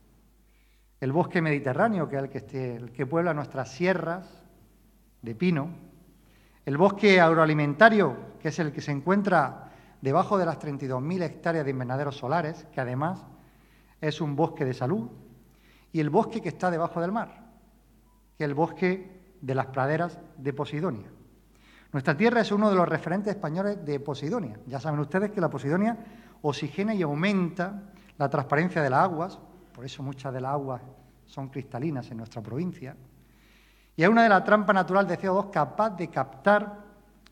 [1.02, 4.46] El bosque mediterráneo, que es el que, que puebla nuestras sierras
[5.24, 5.72] de pino,
[6.66, 11.72] el bosque agroalimentario, que es el que se encuentra debajo de las 32.000 hectáreas de
[11.72, 13.26] invernaderos solares, que además
[14.02, 15.10] es un bosque de salud,
[15.92, 17.50] y el bosque que está debajo del mar,
[18.38, 21.10] que es el bosque de las praderas de Posidonia.
[21.92, 24.60] Nuestra tierra es uno de los referentes españoles de Posidonia.
[24.68, 25.98] Ya saben ustedes que la Posidonia
[26.42, 27.82] oxigena y aumenta
[28.18, 29.40] la transparencia de las aguas,
[29.74, 30.82] por eso muchas de las aguas
[31.26, 32.96] son cristalinas en nuestra provincia,
[33.96, 36.86] y es una de las trampas naturales de CO2 capaz de captar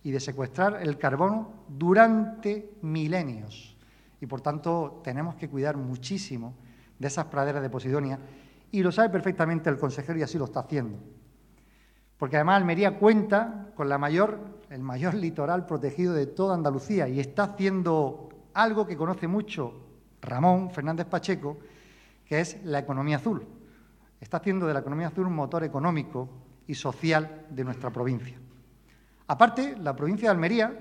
[0.04, 3.78] y de secuestrar el carbono durante milenios.
[4.20, 6.56] Y por tanto tenemos que cuidar muchísimo
[6.98, 8.20] de esas praderas de Posidonia
[8.72, 10.98] y lo sabe perfectamente el consejero y así lo está haciendo.
[12.18, 17.20] Porque además Almería cuenta con la mayor, el mayor litoral protegido de toda Andalucía y
[17.20, 19.74] está haciendo algo que conoce mucho
[20.22, 21.58] Ramón Fernández Pacheco,
[22.26, 23.46] que es la economía azul.
[24.20, 26.28] Está haciendo de la economía azul un motor económico
[26.66, 28.38] y social de nuestra provincia.
[29.28, 30.78] Aparte, la provincia de Almería,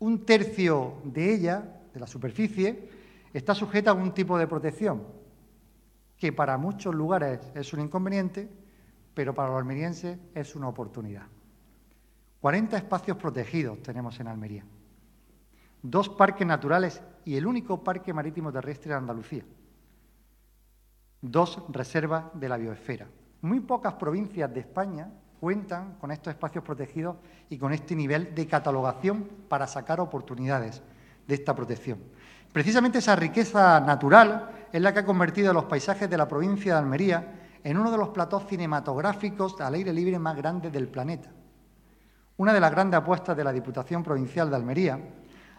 [0.00, 2.88] un tercio de ella, de la superficie,
[3.32, 5.02] está sujeta a un tipo de protección,
[6.16, 8.48] que para muchos lugares es un inconveniente,
[9.14, 11.26] pero para los almerienses es una oportunidad.
[12.40, 14.64] 40 espacios protegidos tenemos en Almería,
[15.82, 19.44] dos parques naturales y el único parque marítimo terrestre de Andalucía,
[21.20, 23.06] dos reservas de la biosfera,
[23.42, 27.16] muy pocas provincias de España cuentan con estos espacios protegidos
[27.48, 30.82] y con este nivel de catalogación para sacar oportunidades
[31.26, 31.98] de esta protección.
[32.52, 36.78] Precisamente esa riqueza natural es la que ha convertido los paisajes de la provincia de
[36.78, 41.30] Almería en uno de los platós cinematográficos al aire libre más grandes del planeta.
[42.36, 44.98] Una de las grandes apuestas de la Diputación Provincial de Almería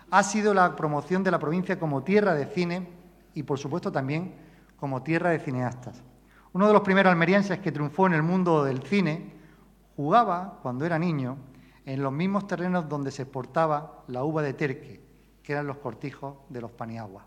[0.09, 2.89] ha sido la promoción de la provincia como tierra de cine
[3.33, 4.33] y, por supuesto, también
[4.77, 6.01] como tierra de cineastas.
[6.53, 9.33] Uno de los primeros almerienses que triunfó en el mundo del cine
[9.95, 11.37] jugaba, cuando era niño,
[11.85, 15.01] en los mismos terrenos donde se exportaba la uva de Terque,
[15.43, 17.25] que eran los cortijos de los Paniagua.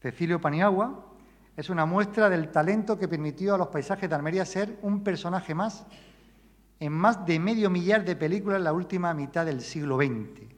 [0.00, 1.11] Cecilio Paniagua
[1.56, 5.54] es una muestra del talento que permitió a los paisajes de Almería ser un personaje
[5.54, 5.84] más
[6.80, 10.48] en más de medio millar de películas en la última mitad del siglo XX.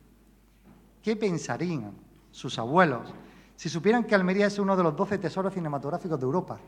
[1.03, 1.93] ¿Qué pensarían
[2.31, 3.13] sus abuelos
[3.57, 6.59] si supieran que Almería es uno de los doce tesoros cinematográficos de Europa?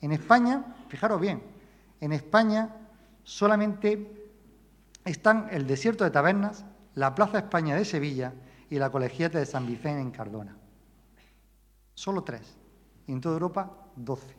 [0.00, 1.42] En España, fijaros bien,
[2.00, 2.74] en España
[3.22, 4.32] solamente
[5.04, 8.32] están el desierto de Tabernas, la Plaza España de Sevilla
[8.68, 10.56] y la Colegiata de San Vicente en Cardona.
[11.94, 12.63] Solo tres.
[13.06, 14.34] Y en toda Europa, doce.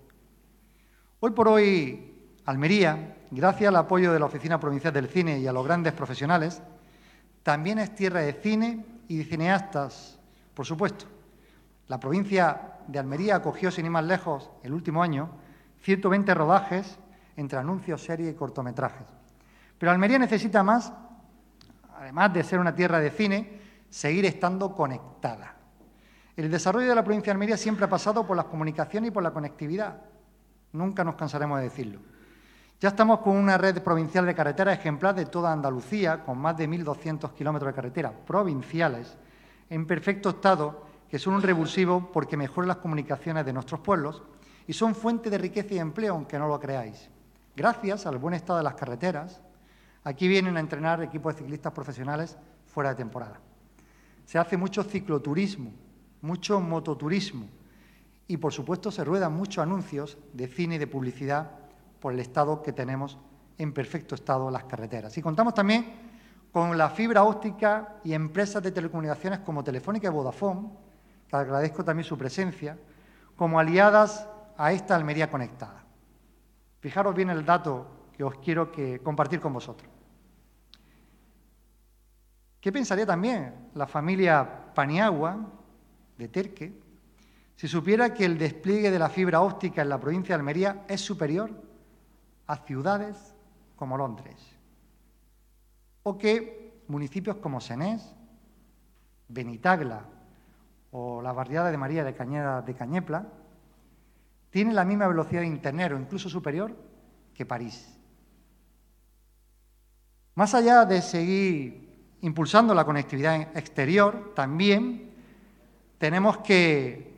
[1.20, 2.14] Hoy por hoy,
[2.46, 6.62] Almería, gracias al apoyo de la Oficina Provincial del Cine y a los grandes profesionales,
[7.44, 10.20] también es tierra de cine y de cineastas,
[10.54, 11.06] por supuesto.
[11.88, 15.30] La provincia de Almería acogió, sin ir más lejos, el último año,
[15.82, 16.98] 120 rodajes
[17.38, 19.06] entre anuncios, series y cortometrajes.
[19.78, 20.92] Pero Almería necesita más,
[21.98, 25.55] además de ser una tierra de cine, seguir estando conectada.
[26.36, 29.24] El desarrollo de la provincia de Almería siempre ha pasado por las comunicaciones y por
[29.24, 30.02] la conectividad.
[30.74, 32.00] Nunca nos cansaremos de decirlo.
[32.82, 36.68] Ya estamos con una red provincial de carreteras ejemplar de toda Andalucía, con más de
[36.68, 39.16] 1.200 kilómetros de carreteras provinciales,
[39.70, 44.22] en perfecto estado, que son un revulsivo porque mejoran las comunicaciones de nuestros pueblos
[44.68, 47.10] y son fuente de riqueza y empleo, aunque no lo creáis.
[47.56, 49.42] Gracias al buen estado de las carreteras,
[50.04, 53.40] aquí vienen a entrenar equipos de ciclistas profesionales fuera de temporada.
[54.26, 55.72] Se hace mucho cicloturismo,
[56.26, 57.48] mucho mototurismo
[58.28, 61.52] y, por supuesto, se ruedan muchos anuncios de cine y de publicidad
[62.00, 63.18] por el estado que tenemos
[63.58, 65.18] en perfecto estado las carreteras.
[65.18, 65.86] Y contamos también
[66.52, 70.70] con la fibra óptica y empresas de telecomunicaciones como Telefónica y Vodafone,
[71.28, 72.78] que agradezco también su presencia,
[73.36, 75.84] como aliadas a esta Almería conectada.
[76.80, 79.90] Fijaros bien el dato que os quiero que compartir con vosotros.
[82.62, 85.38] ¿Qué pensaría también la familia Paniagua
[86.18, 86.86] de Terque
[87.56, 91.00] si supiera que el despliegue de la fibra óptica en la provincia de Almería es
[91.02, 91.50] superior
[92.48, 93.34] a ciudades
[93.76, 94.36] como Londres?
[96.04, 98.14] O que municipios como Senés,
[99.28, 100.06] Benitagla
[100.92, 103.26] o la barriada de María de Cañeda de Cañepla
[104.52, 106.76] tiene la misma velocidad de Internet o incluso superior
[107.34, 107.98] que París.
[110.36, 115.15] Más allá de seguir impulsando la conectividad exterior, también
[115.98, 117.14] tenemos que,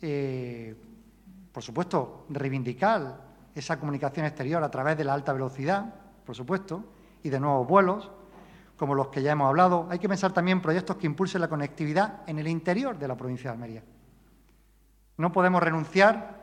[0.00, 0.76] eh,
[1.52, 5.92] por supuesto, reivindicar esa comunicación exterior a través de la alta velocidad,
[6.24, 6.84] por supuesto,
[7.22, 8.10] y de nuevos vuelos,
[8.76, 9.86] como los que ya hemos hablado.
[9.90, 13.50] Hay que pensar también proyectos que impulsen la conectividad en el interior de la provincia
[13.50, 13.82] de Almería.
[15.18, 16.38] No podemos renunciar,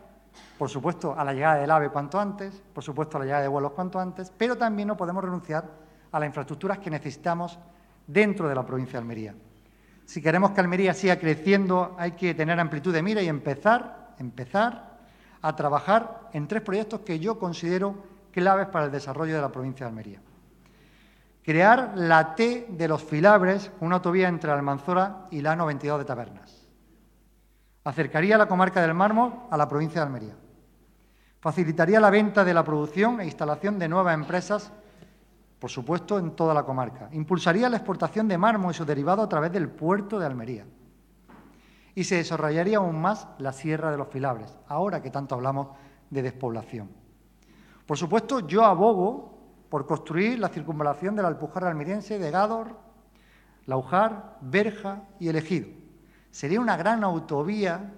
[0.58, 3.47] por supuesto, a la llegada del AVE cuanto antes, por supuesto, a la llegada de
[3.47, 5.67] vuelos cuanto antes, pero también no podemos renunciar
[6.12, 7.58] a las infraestructuras que necesitamos
[8.06, 9.36] dentro de la provincia de Almería.
[10.08, 14.98] Si queremos que Almería siga creciendo, hay que tener amplitud de mira y empezar, empezar
[15.43, 17.93] a trabajar en tres proyectos que yo considero
[18.32, 20.22] claves para el desarrollo de la provincia de Almería.
[21.43, 26.67] Crear la T de los Filabres, una autovía entre Almanzora y la 92 de Tabernas
[27.88, 30.36] acercaría la comarca del mármol a la provincia de Almería.
[31.39, 34.74] Facilitaría la venta de la producción e instalación de nuevas empresas,
[35.60, 37.10] por supuesto, en toda la comarca.
[37.12, 40.65] Impulsaría la exportación de mármol y su derivado a través del puerto de Almería.
[41.96, 45.70] Y se desarrollaría aún más la Sierra de los Filabres, ahora que tanto hablamos
[46.10, 46.89] de despoblación.
[47.88, 49.38] Por supuesto, yo abogo
[49.70, 52.78] por construir la circunvalación de la Alpujarra almeriense de Gádor,
[53.65, 55.67] Laujar, Berja y El Ejido
[56.32, 57.93] Sería una gran autovía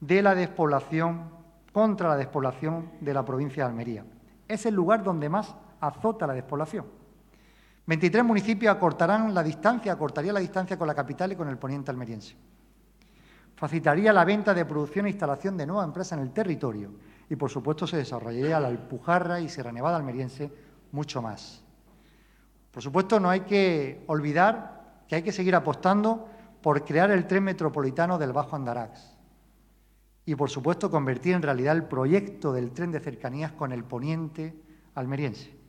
[0.00, 1.30] de la despoblación,
[1.72, 4.04] contra la despoblación de la provincia de Almería.
[4.46, 6.86] Es el lugar donde más azota la despoblación.
[7.86, 11.90] 23 municipios acortarán la distancia, acortaría la distancia con la capital y con el poniente
[11.90, 12.36] almeriense.
[13.56, 16.92] Facilitaría la venta de producción e instalación de nuevas empresas en el territorio
[17.28, 20.52] y, por supuesto, se desarrollaría la Alpujarra y Sierra Nevada almeriense
[20.92, 21.64] mucho más.
[22.70, 26.28] Por supuesto, no hay que olvidar que hay que seguir apostando
[26.62, 29.16] por crear el tren metropolitano del Bajo Andarax
[30.24, 34.54] y, por supuesto, convertir en realidad el proyecto del tren de cercanías con el poniente
[34.94, 35.61] almeriense.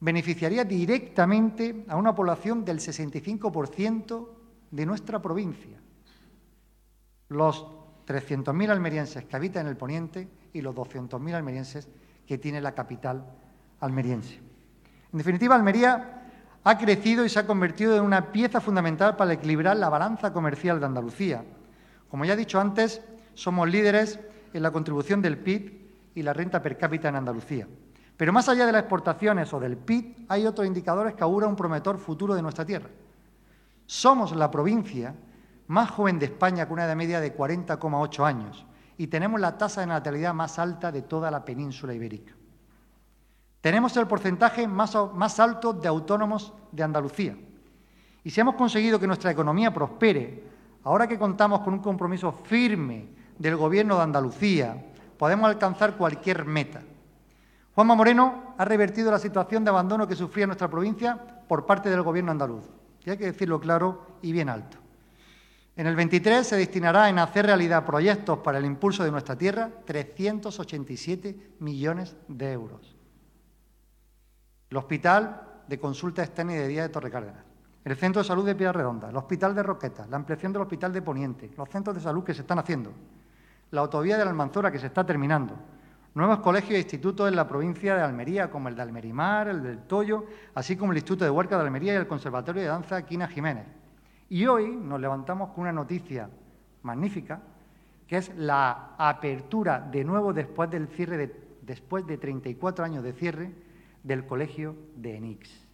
[0.00, 4.28] Beneficiaría directamente a una población del 65%
[4.70, 5.80] de nuestra provincia.
[7.28, 7.66] Los
[8.06, 11.88] 300.000 almerienses que habitan en el poniente y los 200.000 almerienses
[12.26, 13.24] que tiene la capital
[13.80, 14.40] almeriense.
[15.12, 16.22] En definitiva, Almería
[16.64, 20.80] ha crecido y se ha convertido en una pieza fundamental para equilibrar la balanza comercial
[20.80, 21.44] de Andalucía.
[22.08, 23.00] Como ya he dicho antes,
[23.34, 24.18] somos líderes
[24.52, 25.72] en la contribución del PIB
[26.14, 27.68] y la renta per cápita en Andalucía.
[28.16, 31.56] Pero más allá de las exportaciones o del PIB, hay otros indicadores que auguran un
[31.56, 32.88] prometedor futuro de nuestra tierra.
[33.84, 35.14] Somos la provincia
[35.68, 38.64] más joven de España con una edad media de 40,8 años
[38.98, 42.32] y tenemos la tasa de natalidad más alta de toda la península ibérica.
[43.60, 47.36] Tenemos el porcentaje más, más alto de autónomos de Andalucía.
[48.22, 50.44] Y si hemos conseguido que nuestra economía prospere,
[50.84, 54.84] ahora que contamos con un compromiso firme del Gobierno de Andalucía,
[55.18, 56.82] podemos alcanzar cualquier meta.
[57.76, 62.00] Juanma Moreno ha revertido la situación de abandono que sufría nuestra provincia por parte del
[62.00, 62.64] Gobierno andaluz.
[63.04, 64.78] Y hay que decirlo claro y bien alto.
[65.76, 69.70] En el 23 se destinará en hacer realidad proyectos para el impulso de nuestra tierra
[69.84, 72.96] 387 millones de euros.
[74.70, 77.44] El Hospital de Consulta Externa y de Día de Torre Cárdenas,
[77.84, 80.94] el Centro de Salud de Piedra Redonda, el Hospital de Roqueta, la ampliación del Hospital
[80.94, 82.90] de Poniente, los centros de salud que se están haciendo,
[83.70, 85.58] la autovía de la Almanzora que se está terminando,
[86.16, 89.78] nuevos colegios e institutos en la provincia de Almería, como el de Almerimar, el del
[89.80, 90.24] Toyo,
[90.54, 93.66] así como el Instituto de Huerca de Almería y el Conservatorio de Danza Quina Jiménez.
[94.30, 96.30] Y hoy nos levantamos con una noticia
[96.82, 97.42] magnífica,
[98.06, 103.12] que es la apertura de nuevo después del cierre de, después de 34 años de
[103.12, 103.52] cierre
[104.02, 105.68] del colegio de Enix.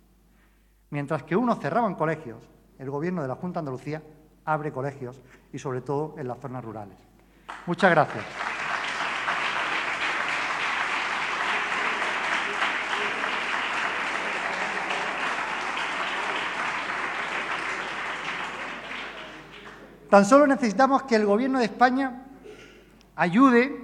[0.90, 2.50] Mientras que unos cerraban colegios,
[2.80, 4.02] el Gobierno de la Junta de Andalucía
[4.44, 6.98] abre colegios y sobre todo en las zonas rurales.
[7.64, 8.51] Muchas gracias.
[20.12, 22.24] Tan solo necesitamos que el Gobierno de España
[23.16, 23.74] ayude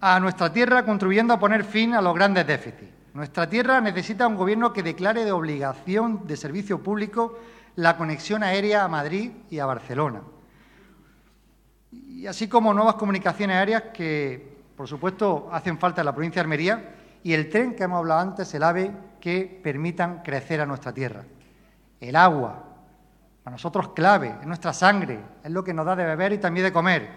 [0.00, 2.90] a nuestra tierra contribuyendo a poner fin a los grandes déficits.
[3.12, 7.38] Nuestra tierra necesita un gobierno que declare de obligación de servicio público
[7.76, 10.22] la conexión aérea a Madrid y a Barcelona.
[11.90, 16.44] Y así como nuevas comunicaciones aéreas que, por supuesto, hacen falta en la provincia de
[16.44, 20.94] Almería y el tren que hemos hablado antes, el AVE, que permitan crecer a nuestra
[20.94, 21.26] tierra.
[22.00, 22.73] El agua,
[23.44, 26.64] para nosotros clave, es nuestra sangre, es lo que nos da de beber y también
[26.64, 27.10] de comer,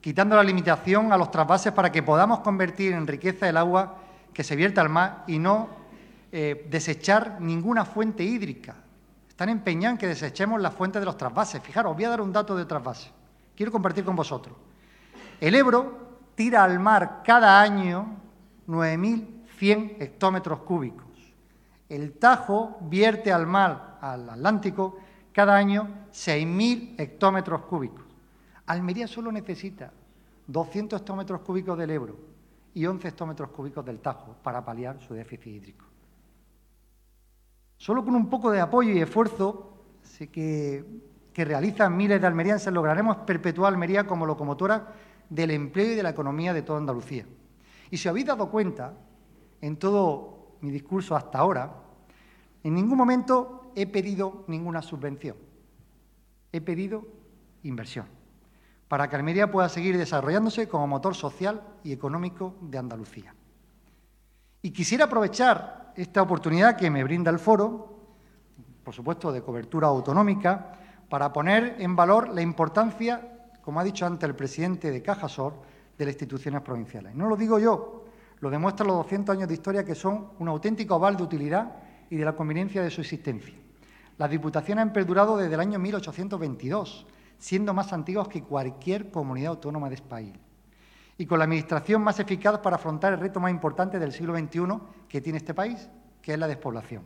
[0.00, 3.96] quitando la limitación a los trasvases para que podamos convertir en riqueza el agua
[4.32, 5.68] que se vierta al mar y no
[6.30, 8.76] eh, desechar ninguna fuente hídrica.
[9.28, 11.60] Están empeñados en que desechemos la fuente de los trasvases.
[11.60, 13.10] Fijaros, os voy a dar un dato de trasvase.
[13.56, 14.56] Quiero compartir con vosotros.
[15.40, 15.98] El Ebro
[16.36, 18.18] tira al mar cada año
[18.68, 21.06] 9.100 hectómetros cúbicos.
[21.88, 24.98] El Tajo vierte al mar, al Atlántico,
[25.36, 28.06] cada año 6.000 hectómetros cúbicos.
[28.64, 29.92] Almería solo necesita
[30.46, 32.16] 200 hectómetros cúbicos del Ebro
[32.72, 35.84] y 11 hectómetros cúbicos del Tajo para paliar su déficit hídrico.
[37.76, 39.76] Solo con un poco de apoyo y esfuerzo
[40.32, 41.02] que,
[41.34, 44.94] que realizan miles de almerienses lograremos perpetuar Almería como locomotora
[45.28, 47.26] del empleo y de la economía de toda Andalucía.
[47.90, 48.94] Y si habéis dado cuenta,
[49.60, 51.74] en todo mi discurso hasta ahora,
[52.64, 55.36] en ningún momento he pedido ninguna subvención.
[56.50, 57.06] He pedido
[57.62, 58.06] inversión
[58.88, 63.34] para que Almería pueda seguir desarrollándose como motor social y económico de Andalucía.
[64.62, 67.96] Y quisiera aprovechar esta oportunidad que me brinda el foro,
[68.84, 70.72] por supuesto de cobertura autonómica,
[71.08, 75.54] para poner en valor la importancia, como ha dicho antes el presidente de Cajasor,
[75.98, 77.14] de las instituciones provinciales.
[77.14, 78.04] No lo digo yo,
[78.40, 81.76] lo demuestran los 200 años de historia que son un auténtico aval de utilidad
[82.10, 83.54] y de la conveniencia de su existencia.
[84.18, 87.06] Las diputaciones han perdurado desde el año 1822,
[87.38, 90.32] siendo más antiguas que cualquier comunidad autónoma de España,
[91.18, 94.80] y con la administración más eficaz para afrontar el reto más importante del siglo XXI
[95.08, 95.90] que tiene este país,
[96.22, 97.02] que es la despoblación.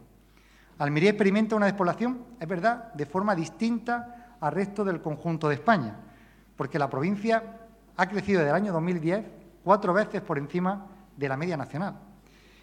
[0.78, 5.96] Almería experimenta una despoblación, es verdad, de forma distinta al resto del conjunto de España,
[6.56, 7.42] porque la provincia
[7.96, 9.24] ha crecido desde el año 2010
[9.64, 10.86] cuatro veces por encima
[11.16, 11.96] de la media nacional.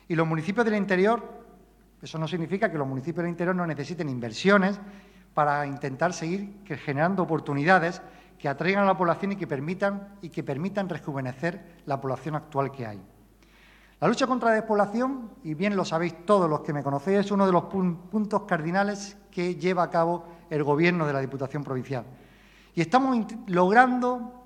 [0.08, 1.47] Y los municipios del interior,
[2.02, 4.80] eso no significa que los municipios del interior no necesiten inversiones
[5.34, 8.02] para intentar seguir generando oportunidades
[8.38, 12.72] que atraigan a la población y que permitan, y que permitan rejuvenecer la población actual
[12.72, 13.02] que hay.
[14.00, 17.32] La lucha contra la despoblación, y bien lo sabéis todos los que me conocéis, es
[17.32, 22.06] uno de los puntos cardinales que lleva a cabo el Gobierno de la Diputación Provincial.
[22.76, 24.46] Y estamos logrando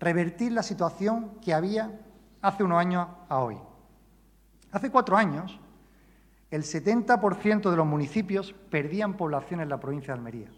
[0.00, 2.00] revertir la situación que había
[2.40, 3.58] hace unos años a hoy.
[4.72, 5.60] Hace cuatro años,
[6.50, 10.48] el 70% de los municipios perdían población en la provincia de Almería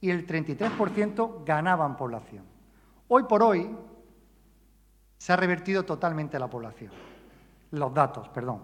[0.00, 2.44] y el 33% ganaban población.
[3.08, 3.70] Hoy por hoy
[5.16, 6.90] se ha revertido totalmente la población.
[7.70, 8.62] Los datos, perdón.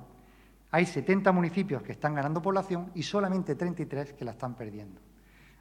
[0.70, 5.00] Hay 70 municipios que están ganando población y solamente 33 que la están perdiendo.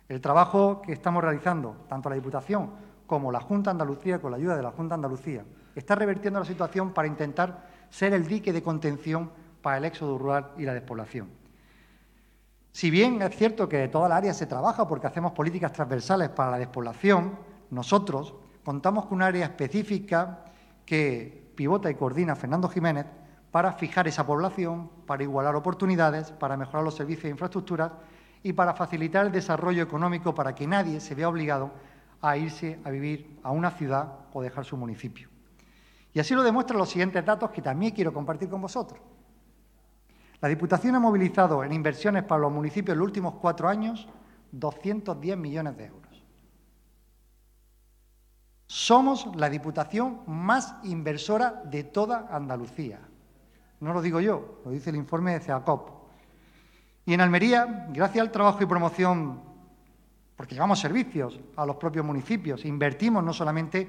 [0.08, 2.72] El trabajo que estamos realizando, tanto la Diputación
[3.06, 6.40] como la Junta de Andalucía, con la ayuda de la Junta de Andalucía, está revertiendo
[6.40, 10.74] la situación para intentar ser el dique de contención para el éxodo rural y la
[10.74, 11.30] despoblación.
[12.72, 16.30] Si bien es cierto que de toda la área se trabaja porque hacemos políticas transversales
[16.30, 17.38] para la despoblación,
[17.70, 18.34] nosotros
[18.64, 20.46] contamos con un área específica
[20.86, 23.06] que pivota y coordina Fernando Jiménez
[23.52, 27.92] para fijar esa población, para igualar oportunidades, para mejorar los servicios e infraestructuras
[28.44, 31.72] y para facilitar el desarrollo económico para que nadie se vea obligado
[32.22, 35.28] a irse a vivir a una ciudad o dejar su municipio.
[36.14, 39.00] Y así lo demuestran los siguientes datos que también quiero compartir con vosotros.
[40.42, 44.08] La Diputación ha movilizado en inversiones para los municipios en los últimos cuatro años
[44.52, 46.24] 210 millones de euros.
[48.66, 53.00] Somos la Diputación más inversora de toda Andalucía.
[53.82, 55.90] No lo digo yo, lo dice el informe de CEACOP.
[57.06, 59.42] Y en Almería, gracias al trabajo y promoción
[60.36, 62.66] porque llevamos servicios a los propios municipios.
[62.66, 63.88] Invertimos no solamente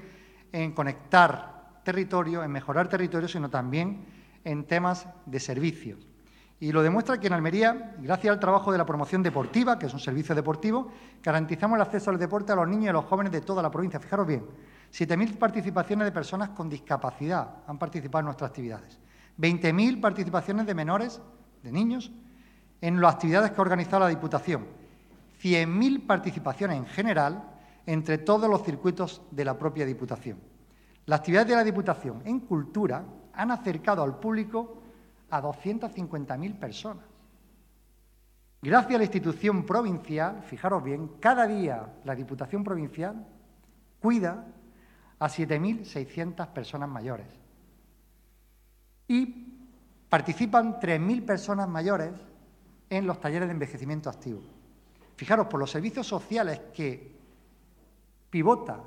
[0.51, 4.05] en conectar territorio, en mejorar territorio, sino también
[4.43, 6.12] en temas de servicios.
[6.63, 9.93] Y lo demuestra que en Almería, gracias al trabajo de la promoción deportiva, que es
[9.93, 13.33] un servicio deportivo, garantizamos el acceso al deporte a los niños y a los jóvenes
[13.33, 13.99] de toda la provincia.
[13.99, 14.45] Fijaros bien,
[14.89, 18.97] 7.000 participaciones de personas con discapacidad han participado en nuestras actividades.
[19.37, 21.19] 20.000 participaciones de menores,
[21.63, 22.13] de niños,
[22.79, 24.65] en las actividades que ha organizado la Diputación
[25.41, 27.43] 100.000 participaciones en general
[27.85, 30.39] entre todos los circuitos de la propia Diputación.
[31.07, 33.03] Las actividades de la Diputación en cultura
[33.33, 34.82] han acercado al público
[35.33, 37.05] a 250.000 personas.
[38.61, 43.25] Gracias a la institución provincial, fijaros bien, cada día la Diputación Provincial
[43.99, 44.45] cuida
[45.17, 47.25] a 7.600 personas mayores.
[49.07, 49.57] Y
[50.07, 52.11] participan 3.000 personas mayores
[52.91, 54.41] en los talleres de envejecimiento activo.
[55.15, 57.11] Fijaros, por los servicios sociales que
[58.29, 58.81] pivota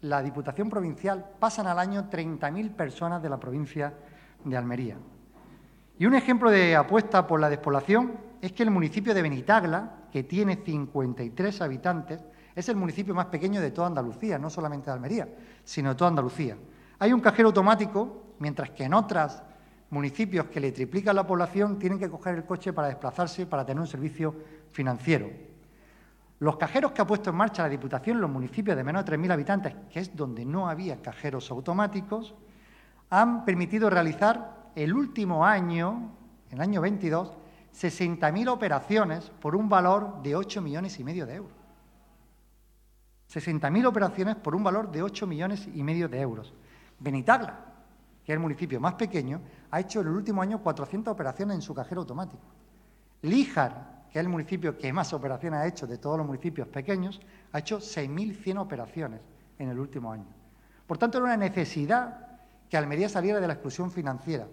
[0.00, 3.92] la Diputación Provincial, pasan al año 30.000 personas de la provincia
[4.42, 4.96] de Almería.
[5.98, 10.24] Y un ejemplo de apuesta por la despoblación es que el municipio de Benitagla, que
[10.24, 12.24] tiene 53 habitantes,
[12.54, 15.28] es el municipio más pequeño de toda Andalucía, no solamente de Almería,
[15.64, 16.56] sino de toda Andalucía.
[16.98, 19.42] Hay un cajero automático, mientras que en otros
[19.90, 23.80] municipios que le triplican la población tienen que coger el coche para desplazarse para tener
[23.80, 24.34] un servicio
[24.70, 25.30] financiero.
[26.40, 29.16] Los cajeros que ha puesto en marcha la Diputación en los municipios de menos de
[29.16, 32.34] 3.000 habitantes, que es donde no había cajeros automáticos,
[33.10, 36.10] han permitido realizar el último año,
[36.50, 37.32] el año 22,
[37.74, 41.52] 60.000 operaciones por un valor de 8 millones y medio de euros.
[43.32, 46.52] 60.000 operaciones por un valor de 8 millones y medio de euros.
[46.98, 47.72] Benitagla,
[48.24, 51.62] que es el municipio más pequeño, ha hecho en el último año 400 operaciones en
[51.62, 52.42] su cajero automático.
[53.22, 57.20] Líjar, que es el municipio que más operaciones ha hecho de todos los municipios pequeños,
[57.52, 59.20] ha hecho 6.100 operaciones
[59.58, 60.26] en el último año.
[60.86, 64.46] Por tanto, era una necesidad que Almería saliera de la exclusión financiera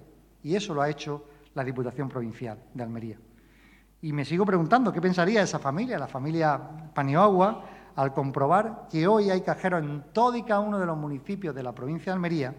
[0.44, 3.18] y eso lo ha hecho la Diputación Provincial de Almería.
[4.02, 6.60] Y me sigo preguntando qué pensaría esa familia, la familia
[6.94, 7.64] Paniagua,
[7.96, 11.64] al comprobar que hoy hay cajeros en todo y cada uno de los municipios de
[11.64, 12.56] la provincia de Almería,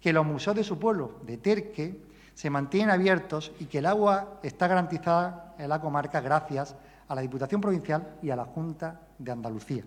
[0.00, 2.02] que los museos de su pueblo, de Terque,
[2.34, 6.74] se mantienen abiertos y que el agua está garantizada en la comarca gracias
[7.06, 9.84] a la Diputación Provincial y a la Junta de Andalucía.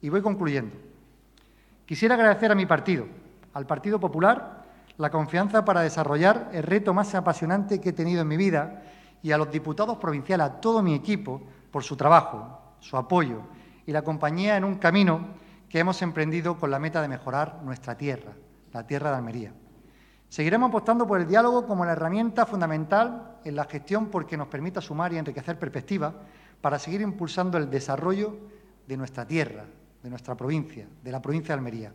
[0.00, 0.76] Y voy concluyendo.
[1.86, 3.06] Quisiera agradecer a mi partido,
[3.52, 4.63] al Partido Popular,
[4.96, 8.82] la confianza para desarrollar el reto más apasionante que he tenido en mi vida
[9.22, 13.40] y a los diputados provinciales, a todo mi equipo, por su trabajo, su apoyo
[13.86, 15.26] y la compañía en un camino
[15.68, 18.32] que hemos emprendido con la meta de mejorar nuestra tierra,
[18.72, 19.52] la tierra de Almería.
[20.28, 24.80] Seguiremos apostando por el diálogo como la herramienta fundamental en la gestión porque nos permita
[24.80, 26.14] sumar y enriquecer perspectivas
[26.60, 28.36] para seguir impulsando el desarrollo
[28.86, 29.64] de nuestra tierra,
[30.02, 31.92] de nuestra provincia, de la provincia de Almería.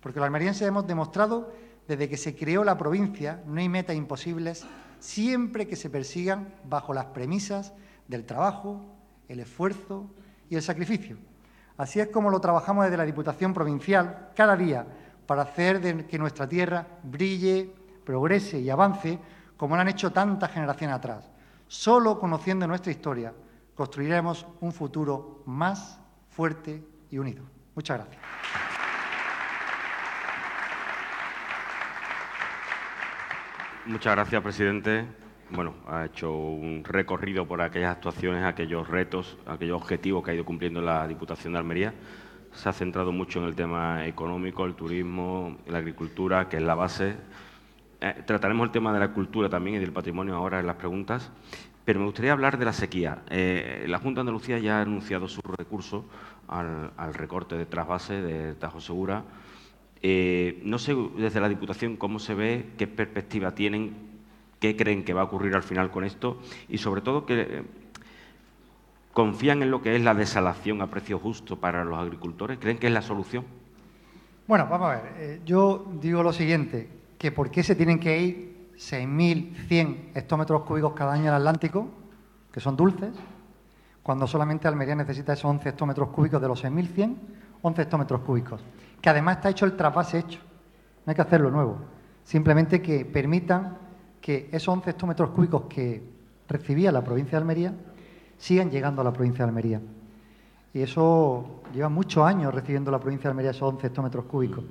[0.00, 1.52] Porque los almerienses hemos demostrado
[1.88, 4.66] desde que se creó la provincia no hay metas imposibles
[4.98, 7.72] siempre que se persigan bajo las premisas
[8.08, 8.80] del trabajo,
[9.28, 10.10] el esfuerzo
[10.48, 11.16] y el sacrificio.
[11.76, 14.86] Así es como lo trabajamos desde la Diputación Provincial cada día
[15.26, 17.74] para hacer que nuestra tierra brille,
[18.04, 19.18] progrese y avance
[19.56, 21.30] como lo han hecho tantas generaciones atrás.
[21.66, 23.32] Solo conociendo nuestra historia
[23.74, 27.44] construiremos un futuro más fuerte y unido.
[27.74, 28.71] Muchas gracias.
[33.84, 35.04] Muchas gracias, presidente.
[35.50, 40.44] Bueno, ha hecho un recorrido por aquellas actuaciones, aquellos retos, aquellos objetivos que ha ido
[40.44, 41.92] cumpliendo la Diputación de Almería.
[42.52, 46.76] Se ha centrado mucho en el tema económico, el turismo, la agricultura, que es la
[46.76, 47.16] base.
[48.00, 51.32] Eh, trataremos el tema de la cultura también y del patrimonio ahora en las preguntas.
[51.84, 53.22] Pero me gustaría hablar de la sequía.
[53.30, 56.04] Eh, la Junta de Andalucía ya ha anunciado su recurso
[56.46, 59.24] al, recorte de trasvase de Tajo Segura.
[60.02, 63.94] Eh, no sé desde la Diputación cómo se ve, qué perspectiva tienen,
[64.58, 67.62] qué creen que va a ocurrir al final con esto y sobre todo que eh,
[69.12, 72.58] confían en lo que es la desalación a precio justo para los agricultores.
[72.58, 73.44] ¿Creen que es la solución?
[74.48, 75.40] Bueno, vamos a ver.
[75.44, 81.12] yo digo lo siguiente, que por qué se tienen que ir 6.100 hectómetros cúbicos cada
[81.12, 81.88] año al Atlántico,
[82.50, 83.14] que son dulces,
[84.02, 87.14] cuando solamente Almería necesita esos 11 hectómetros cúbicos de los 6.100,
[87.62, 88.60] 11 hectómetros cúbicos,
[89.02, 90.38] que además está hecho el trasvase hecho,
[91.04, 91.78] no hay que hacerlo nuevo,
[92.22, 93.76] simplemente que permitan
[94.20, 96.02] que esos 11 hectómetros cúbicos que
[96.48, 97.74] recibía la provincia de Almería
[98.38, 99.80] sigan llegando a la provincia de Almería.
[100.72, 104.64] Y eso lleva muchos años recibiendo la provincia de Almería esos 11 hectómetros cúbicos,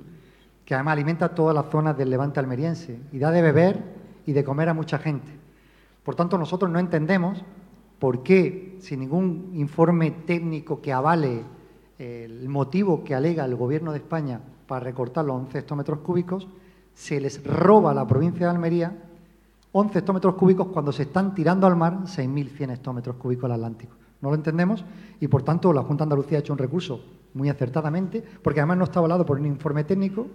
[0.64, 3.82] que además alimenta todas las zonas del levante almeriense y da de beber
[4.24, 5.30] y de comer a mucha gente.
[6.02, 7.44] Por tanto, nosotros no entendemos
[7.98, 11.42] por qué, sin ningún informe técnico que avale
[12.02, 16.48] el motivo que alega el Gobierno de España para recortar los 11 hectómetros cúbicos,
[16.94, 18.92] se les roba a la provincia de Almería
[19.72, 23.94] 11 hectómetros cúbicos cuando se están tirando al mar 6.100 hectómetros cúbicos al Atlántico.
[24.20, 24.84] No lo entendemos
[25.18, 27.02] y, por tanto, la Junta de Andalucía ha hecho un recurso
[27.34, 30.26] muy acertadamente, porque además no está avalado por un informe técnico,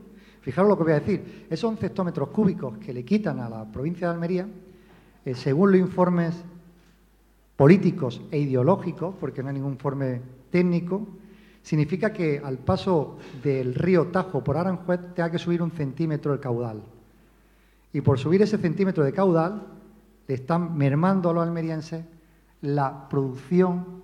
[0.47, 1.45] Fijaros lo que voy a decir.
[1.49, 4.47] Esos 11 hectómetros cúbicos que le quitan a la provincia de Almería,
[5.25, 6.41] eh, según los informes
[7.57, 11.05] políticos e ideológicos, porque no hay ningún informe técnico,
[11.67, 16.39] significa que al paso del río Tajo por Aranjuez tenga que subir un centímetro el
[16.39, 16.81] caudal.
[17.91, 19.63] Y por subir ese centímetro de caudal,
[20.29, 22.05] le están mermando a los almerienses
[22.61, 24.01] la producción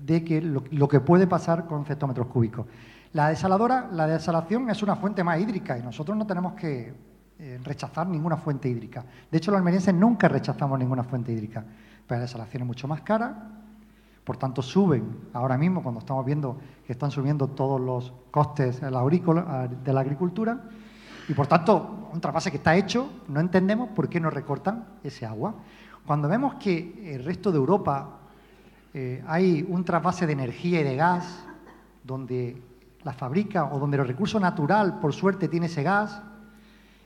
[0.00, 2.66] de que lo, que puede pasar con 11 hectómetros cúbicos.
[3.14, 6.94] La desaladora, la desalación es una fuente más hídrica y nosotros no tenemos que
[7.40, 9.04] eh, rechazar ninguna fuente hídrica.
[9.28, 11.64] De hecho, los almerienses nunca rechazamos ninguna fuente hídrica,
[12.06, 13.61] pero la desalación es mucho más cara,
[14.24, 16.56] por tanto suben ahora mismo cuando estamos viendo
[16.86, 20.60] que están subiendo todos los costes de la agricultura
[21.28, 25.24] y por tanto un trasvase que está hecho, no entendemos por qué no recortan ese
[25.24, 25.54] agua.
[26.06, 28.18] Cuando vemos que el resto de Europa
[28.92, 31.44] eh, hay un trasvase de energía y de gas
[32.04, 32.60] donde
[33.04, 36.20] la fabrica o donde el recurso natural, por suerte, tiene ese gas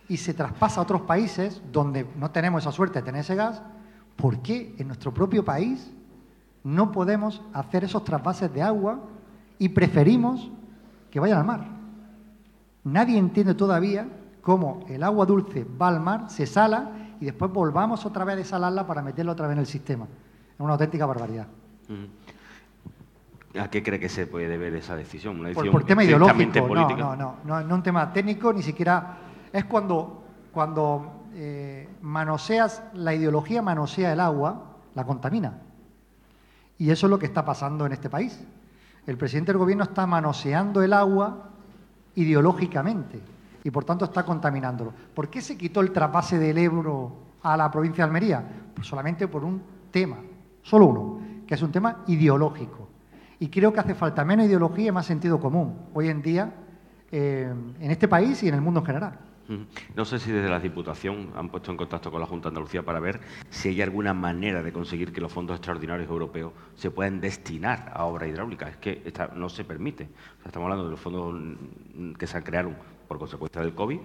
[0.08, 3.62] y se traspasa a otros países donde no tenemos esa suerte de tener ese gas,
[4.16, 5.92] ¿por qué en nuestro propio país
[6.66, 8.98] no podemos hacer esos trasvases de agua
[9.56, 10.50] y preferimos
[11.12, 11.64] que vayan al mar?
[12.82, 14.08] Nadie entiende todavía
[14.42, 16.90] cómo el agua dulce va al mar, se sala
[17.20, 20.06] y después volvamos otra vez a desalarla para meterla otra vez en el sistema.
[20.06, 21.46] Es una auténtica barbaridad.
[23.60, 25.38] ¿A qué cree que se puede deber esa decisión?
[25.38, 29.18] Una por, tema ideológico, no, no, no, no, no un tema técnico, ni siquiera...
[29.52, 34.64] Es cuando, cuando eh, manoseas, la ideología manosea el agua,
[34.96, 35.60] la contamina.
[36.78, 38.38] Y eso es lo que está pasando en este país.
[39.06, 41.50] El presidente del gobierno está manoseando el agua
[42.14, 43.20] ideológicamente
[43.62, 44.92] y por tanto está contaminándolo.
[45.14, 47.12] ¿Por qué se quitó el trapase del Ebro
[47.42, 48.44] a la provincia de Almería?
[48.74, 50.16] Pues solamente por un tema,
[50.62, 52.88] solo uno, que es un tema ideológico.
[53.38, 56.52] Y creo que hace falta menos ideología y más sentido común hoy en día
[57.10, 59.18] eh, en este país y en el mundo en general.
[59.94, 62.82] No sé si desde la Diputación han puesto en contacto con la Junta de Andalucía
[62.82, 63.20] para ver
[63.50, 68.04] si hay alguna manera de conseguir que los fondos extraordinarios europeos se puedan destinar a
[68.04, 68.68] obra hidráulica.
[68.68, 70.08] Es que no se permite.
[70.44, 71.34] estamos hablando de los fondos
[72.18, 72.76] que se crearon
[73.08, 73.98] por consecuencia del COVID,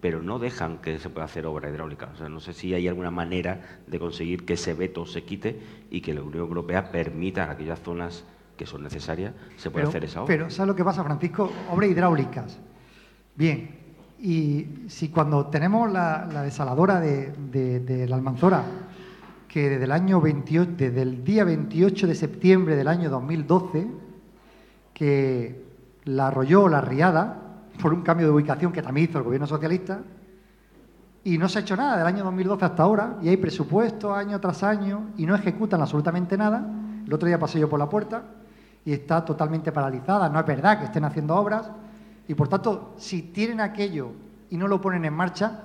[0.00, 2.10] pero no dejan que se pueda hacer obra hidráulica.
[2.14, 5.60] O sea, no sé si hay alguna manera de conseguir que ese veto se quite
[5.90, 8.24] y que la Unión Europea permita aquellas zonas
[8.56, 10.34] que son necesarias se pueda hacer esa obra.
[10.34, 11.52] Pero, ¿sabes lo que pasa, Francisco?
[11.70, 12.58] Obras hidráulicas.
[13.34, 13.85] Bien,
[14.26, 18.60] y si cuando tenemos la, desaladora de, la Almanzora,
[19.46, 23.86] que desde el, año 28, desde el día 28 de septiembre del año 2012,
[24.92, 25.64] que
[26.06, 27.40] la arrolló la riada
[27.80, 30.00] por un cambio de ubicación que también hizo el gobierno socialista,
[31.22, 34.40] y no se ha hecho nada del año 2012 hasta ahora, y hay presupuesto año
[34.40, 36.68] tras año, y no ejecutan absolutamente nada.
[37.06, 38.24] El otro día pasé yo por la puerta
[38.84, 40.28] y está totalmente paralizada.
[40.28, 41.70] No es verdad que estén haciendo obras,
[42.28, 44.10] y por tanto, si tienen aquello
[44.50, 45.62] y no lo ponen en marcha,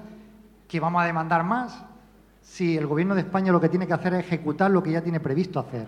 [0.68, 1.84] ¿qué vamos a demandar más?
[2.41, 5.01] Si el Gobierno de España lo que tiene que hacer es ejecutar lo que ya
[5.01, 5.88] tiene previsto hacer.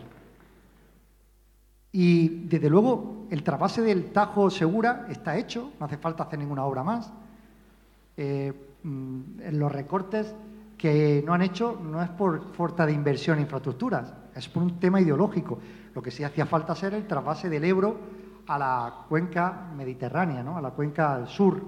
[1.91, 6.65] Y desde luego, el trapase del Tajo Segura está hecho, no hace falta hacer ninguna
[6.65, 7.13] obra más.
[8.17, 8.51] Eh,
[8.84, 9.21] mm,
[9.51, 10.34] los recortes
[10.78, 14.80] que no han hecho no es por falta de inversión en infraestructuras, es por un
[14.80, 15.59] tema ideológico.
[15.93, 17.95] Lo que sí hacía falta hacer el trapase del Ebro
[18.47, 20.57] a la cuenca mediterránea, ¿no?
[20.57, 21.61] a la cuenca sur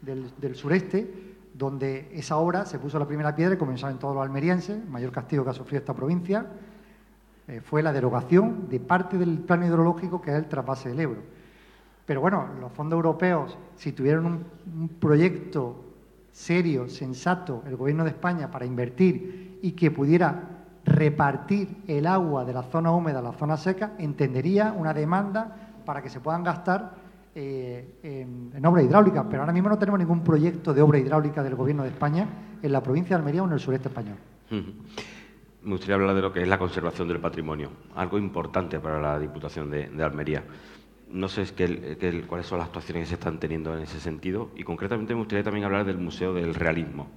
[0.00, 4.82] del, sureste, donde esa obra se puso la primera piedra y comenzaron todos los almerienses,
[4.82, 6.46] el mayor castigo que ha sufrido esta provincia,
[7.48, 11.22] eh, fue la derogación de parte del plan hidrológico que es el traspase del Ebro.
[12.06, 15.84] Pero bueno, los fondos europeos, si tuvieran un, proyecto
[16.32, 22.52] serio, sensato, el Gobierno de España para invertir y que pudiera repartir el agua de
[22.52, 26.94] la zona húmeda a la zona seca, entendería una demanda para que se puedan gastar
[27.34, 31.56] eh, en, obra hidráulica, pero ahora mismo no tenemos ningún proyecto de obra hidráulica del
[31.56, 32.28] Gobierno de España
[32.62, 34.14] en la provincia de Almería o en el sureste español.
[34.50, 39.18] Me gustaría hablar de lo que es la conservación del patrimonio, algo importante para la
[39.18, 40.44] Diputación de, Almería.
[41.10, 41.44] No sé
[42.28, 45.42] cuáles son las actuaciones que se están teniendo en ese sentido y concretamente me gustaría
[45.42, 47.08] también hablar del Museo del Realismo,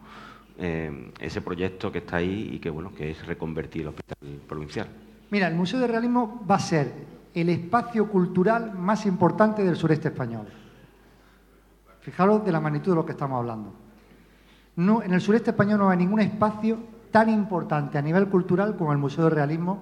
[0.58, 4.18] eh, ese proyecto que está ahí y que, bueno, que es reconvertir el hospital
[4.48, 4.88] provincial.
[5.30, 10.10] Mira, el Museo del Realismo va a ser el espacio cultural más importante del sureste
[10.10, 10.48] español.
[12.02, 13.74] Fijaros de la magnitud de lo que estamos hablando.
[14.76, 16.78] No, en el sureste español no hay ningún espacio
[17.12, 19.80] tan importante a nivel cultural como el Museo del Realismo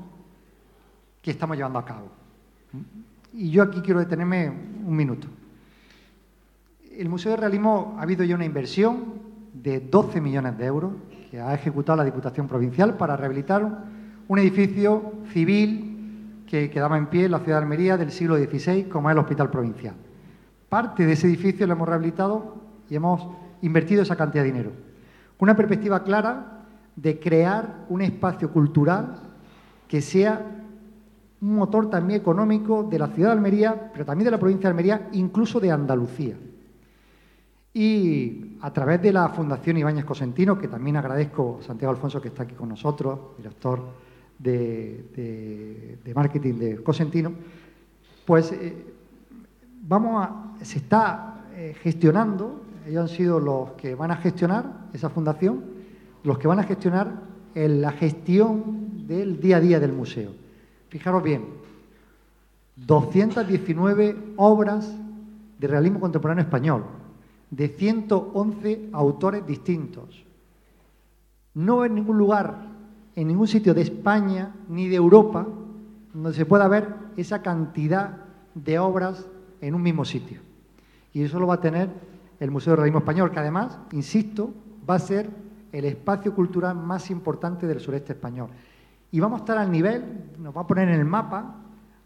[1.21, 2.09] que estamos llevando a cabo.
[3.33, 5.27] Y yo aquí quiero detenerme un minuto.
[6.91, 9.13] El Museo del Realismo ha habido ya una inversión
[9.53, 10.93] de 12 millones de euros
[11.29, 13.85] que ha ejecutado la Diputación Provincial para rehabilitar
[14.27, 15.90] un edificio civil
[16.51, 19.19] que quedaba en pie en la ciudad de Almería del siglo XVI, como es el
[19.19, 19.95] Hospital Provincial.
[20.67, 22.55] Parte de ese edificio lo hemos rehabilitado
[22.89, 23.25] y hemos
[23.61, 24.71] invertido esa cantidad de dinero.
[25.39, 26.65] Una perspectiva clara
[26.97, 29.15] de crear un espacio cultural
[29.87, 30.45] que sea
[31.39, 34.71] un motor también económico de la ciudad de Almería, pero también de la provincia de
[34.71, 36.35] Almería, incluso de Andalucía.
[37.73, 42.27] Y a través de la Fundación Ibáñez Cosentino, que también agradezco a Santiago Alfonso que
[42.27, 44.00] está aquí con nosotros, director
[44.41, 47.33] de, marketing de Cosentino,
[48.25, 48.85] pues eh,
[49.83, 55.09] vamos a, se está eh, gestionando, ellos han sido los que van a gestionar esa
[55.09, 55.63] fundación,
[56.23, 60.31] los que van a gestionar la gestión del día a día del museo.
[60.89, 61.45] Fijaros bien,
[62.77, 64.95] 219 obras
[65.59, 66.85] de realismo contemporáneo español,
[67.49, 70.23] de 111 autores distintos.
[71.53, 72.70] No en ningún lugar
[73.15, 75.47] en ningún sitio de España ni de Europa
[76.13, 76.87] donde se pueda ver
[77.17, 78.17] esa cantidad
[78.53, 79.27] de obras
[79.61, 80.39] en un mismo sitio.
[81.13, 81.89] Y eso lo va a tener
[82.39, 84.53] el Museo del Realismo Español, que además, insisto,
[84.89, 85.29] va a ser
[85.71, 88.49] el espacio cultural más importante del sureste español.
[89.11, 90.03] Y vamos a estar al nivel,
[90.39, 91.55] nos va a poner en el mapa,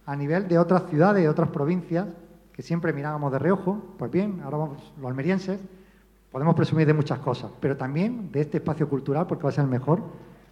[0.05, 2.07] a nivel de otras ciudades, de otras provincias,
[2.51, 5.59] que siempre mirábamos de reojo, pues bien, ahora vamos los almerienses,
[6.31, 9.63] podemos presumir de muchas cosas, pero también de este espacio cultural porque va a ser
[9.63, 10.01] el mejor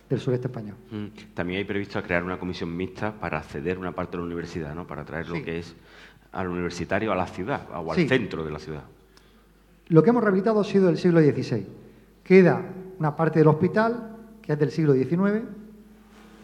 [0.09, 0.75] del sureste español.
[0.91, 4.75] Mm, también hay previsto crear una comisión mixta para acceder una parte de la universidad,
[4.75, 4.85] ¿no?
[4.85, 5.75] Para traer lo que es
[6.31, 8.83] al universitario a la ciudad o al centro de la ciudad.
[9.87, 11.65] Lo que hemos rehabilitado ha sido del siglo XVI.
[12.23, 12.63] Queda
[12.99, 15.43] una parte del hospital, que es del siglo XIX,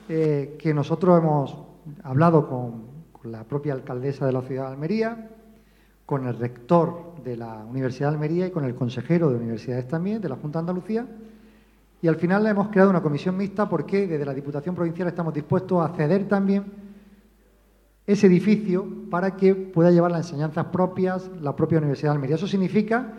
[0.09, 1.55] eh, que nosotros hemos
[2.03, 2.89] hablado con,
[3.23, 5.29] la propia alcaldesa de la ciudad de Almería,
[6.05, 10.21] con el rector de la Universidad de Almería y con el consejero de universidades también,
[10.21, 11.05] de la Junta de Andalucía,
[12.01, 15.83] y al final hemos creado una comisión mixta porque desde la Diputación Provincial estamos dispuestos
[15.83, 16.63] a ceder también
[18.07, 22.37] ese edificio para que pueda llevar las enseñanzas propias la propia Universidad de Almería.
[22.37, 23.13] Eso significa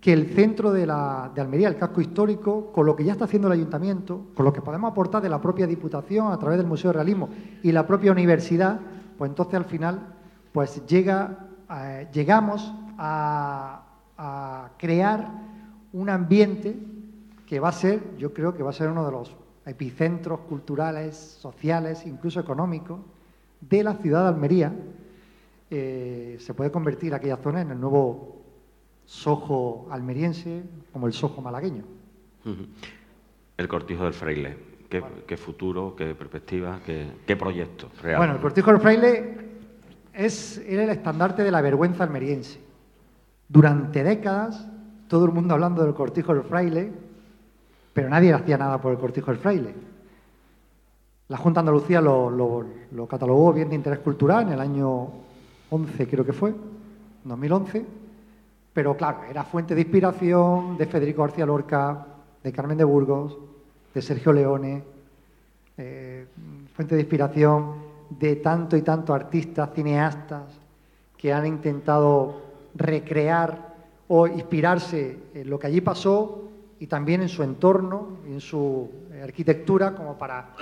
[0.00, 3.24] que el centro de, la, de, Almería, el casco histórico, con lo que ya está
[3.24, 6.68] haciendo el ayuntamiento, con lo que podemos aportar de la propia Diputación a través del
[6.68, 7.30] Museo de Realismo
[7.62, 8.78] y la propia universidad,
[9.16, 10.14] pues entonces al final
[10.52, 15.30] pues eh, llegamos a crear
[15.92, 16.76] un ambiente
[17.48, 19.34] que va a ser, yo creo que va a ser uno de los
[19.64, 23.00] epicentros culturales, sociales, incluso económicos
[23.62, 24.72] de la ciudad de Almería.
[25.70, 28.42] Eh, se puede convertir aquella zona en el nuevo
[29.06, 31.84] sojo almeriense, como el sojo malagueño.
[33.56, 34.68] El cortijo del fraile.
[34.90, 38.18] ¿Qué, futuro, qué perspectiva, qué, proyecto real?
[38.18, 39.36] Bueno, el cortijo del fraile
[40.12, 42.60] es, era el estandarte de la vergüenza almeriense.
[43.48, 44.66] Durante décadas,
[45.08, 47.07] todo el mundo hablando del cortijo del fraile,
[47.98, 49.74] pero nadie hacía nada por el cortijo del fraile.
[51.26, 55.08] La Junta de Andalucía lo, lo catalogó bien de interés cultural en el año
[55.68, 56.54] 11, creo que fue,
[57.24, 57.84] 2011
[58.72, 62.06] pero claro, era fuente de inspiración de Federico García Lorca,
[62.40, 63.36] de Carmen de Burgos,
[63.92, 64.84] de Sergio Leone,
[65.76, 66.24] eh,
[66.76, 67.74] fuente de inspiración
[68.10, 70.44] de tanto y tanto artistas, cineastas,
[71.16, 72.42] que han intentado
[72.76, 73.74] recrear
[74.06, 76.47] o inspirarse en lo que allí pasó
[76.80, 78.90] y también en su entorno, en su
[79.22, 80.54] arquitectura, como para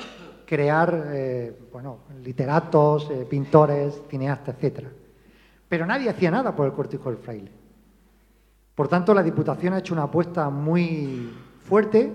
[0.47, 4.87] crear eh, bueno, literatos, eh, pintores, cineastas, etc.
[5.69, 7.51] Pero nadie hacía nada por el cortijo del fraile.
[8.75, 12.12] Por tanto, la Diputación ha hecho una apuesta muy fuerte,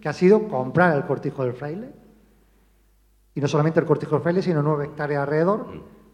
[0.00, 1.92] que ha sido comprar el cortijo del fraile,
[3.34, 5.66] y no solamente el cortijo del fraile, sino nueve hectáreas alrededor,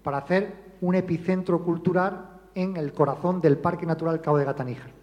[0.02, 4.97] para hacer un epicentro cultural en el corazón del Parque Natural Cabo de Gataníjar.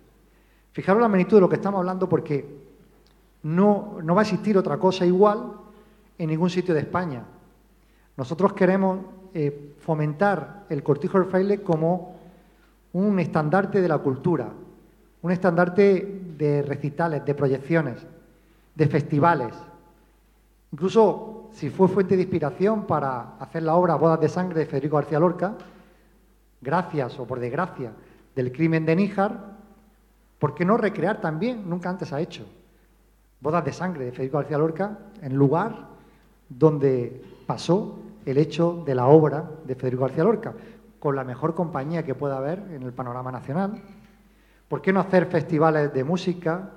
[0.76, 2.46] Fijaros la magnitud de lo que estamos hablando porque
[3.44, 5.54] no, no va a existir otra cosa igual
[6.18, 7.24] en ningún sitio de España.
[8.18, 9.00] Nosotros queremos
[9.34, 12.18] eh, fomentar el cortijo del fraile como
[12.92, 14.50] un estandarte de la cultura,
[15.22, 18.06] un estandarte de recitales, de proyecciones,
[18.76, 19.56] de festivales.
[20.74, 24.98] Incluso si fue fuente de inspiración para hacer la obra Bodas de Sangre de Federico
[24.98, 25.56] García Lorca,
[26.60, 27.94] gracias o por desgracia
[28.36, 29.55] del crimen de Níjar,
[30.46, 31.68] ¿por qué no recrear también?
[31.68, 32.46] Nunca antes ha hecho.
[33.42, 35.88] Bodas de Sangre de Federico García Lorca en lugar
[36.48, 40.54] donde pasó el hecho de la obra de Federico García Lorca,
[41.00, 43.82] con la mejor compañía que pueda haber en el panorama nacional,
[44.68, 46.70] ¿Por qué no hacer festivales de música?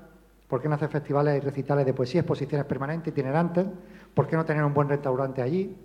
[0.49, 3.67] ¿Por qué no hacer festivales y recitales de poesía, exposiciones permanentes, itinerantes?
[4.15, 5.77] ¿Por qué no tener un buen restaurante allí?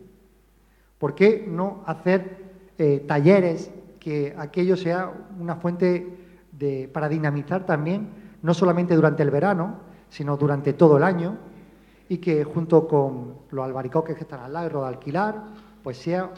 [0.99, 2.37] ¿Por qué no hacer
[2.77, 6.22] eh, talleres que aquello sea una fuente
[6.63, 8.09] de, para dinamizar también,
[8.41, 11.37] no solamente durante el verano, sino durante todo el año,
[12.07, 15.43] y que junto con los albaricoques que están al lado de alquilar,
[15.83, 16.31] pues sea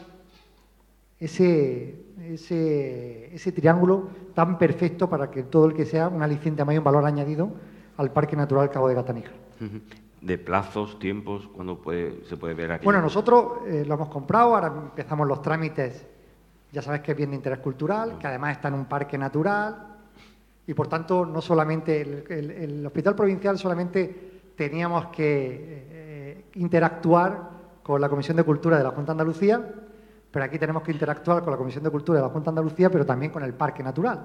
[1.18, 6.82] ese, ese, ese, triángulo tan perfecto para que todo el que sea un aliciente mayor
[6.82, 7.50] valor añadido
[7.96, 9.34] al Parque Natural Cabo de Gataníjar.
[10.20, 11.48] ¿De plazos, tiempos?
[11.54, 11.80] ¿Cuándo
[12.28, 12.84] se puede ver aquí?
[12.84, 16.06] Bueno, nosotros eh, lo hemos comprado, ahora empezamos los trámites,
[16.72, 19.95] ya sabes que es bien de interés cultural, que además está en un parque natural,
[20.66, 27.50] y por tanto no solamente el, Hospital Provincial solamente teníamos que eh, interactuar
[27.82, 29.64] con la Comisión de Cultura de la Junta de Andalucía,
[30.30, 32.90] pero aquí tenemos que interactuar con la Comisión de Cultura de la Junta de Andalucía,
[32.90, 34.20] pero también con el Parque Natural.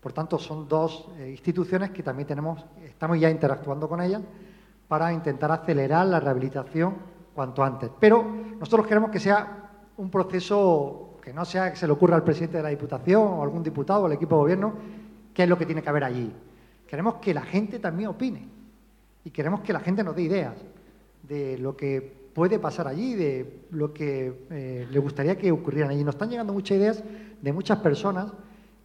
[0.00, 4.22] Por tanto, son dos eh, instituciones que también tenemos, estamos ya interactuando con ellas
[4.86, 6.94] para intentar acelerar la rehabilitación
[7.34, 7.90] cuanto antes.
[7.98, 8.24] Pero
[8.58, 12.58] nosotros queremos que sea un proceso que no sea que se le ocurra al presidente
[12.58, 14.74] de la Diputación o algún diputado o al equipo de gobierno
[15.36, 16.32] qué es lo que tiene que haber allí.
[16.88, 18.48] Queremos que la gente también opine
[19.22, 20.54] y queremos que la gente nos dé ideas
[21.28, 22.00] de lo que
[22.32, 26.02] puede pasar allí, de lo que eh, le gustaría que ocurrieran allí.
[26.04, 27.04] Nos están llegando muchas ideas
[27.42, 28.32] de muchas personas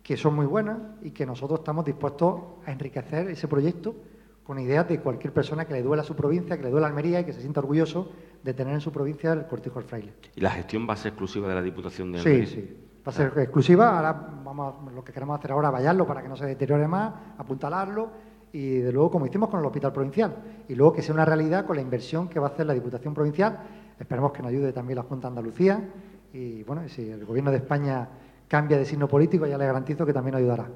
[0.03, 3.95] que son muy buenas y que nosotros estamos dispuestos a enriquecer ese proyecto
[4.43, 6.89] con ideas de cualquier persona que le duela a su provincia, que le duela a
[6.89, 8.11] Almería y que se sienta orgulloso
[8.43, 10.13] de tener en su provincia el Cortijo del Fraile.
[10.35, 12.45] ¿Y la gestión va a ser exclusiva de la Diputación de Almería?
[12.45, 12.77] Sí, sí.
[13.05, 13.97] Va a ser exclusiva.
[13.97, 17.13] Ahora vamos lo que queremos hacer ahora es vallarlo para que no se deteriore más,
[17.37, 18.09] apuntalarlo
[18.53, 20.35] y de luego como hicimos con el hospital provincial.
[20.67, 23.13] Y luego que sea una realidad con la inversión que va a hacer la Diputación
[23.13, 23.59] Provincial.
[23.99, 25.81] Esperemos que nos ayude también la Junta de Andalucía.
[26.33, 28.07] Y bueno, si el Gobierno de España
[28.47, 30.67] cambia de signo político, ya le garantizo que también ayudará.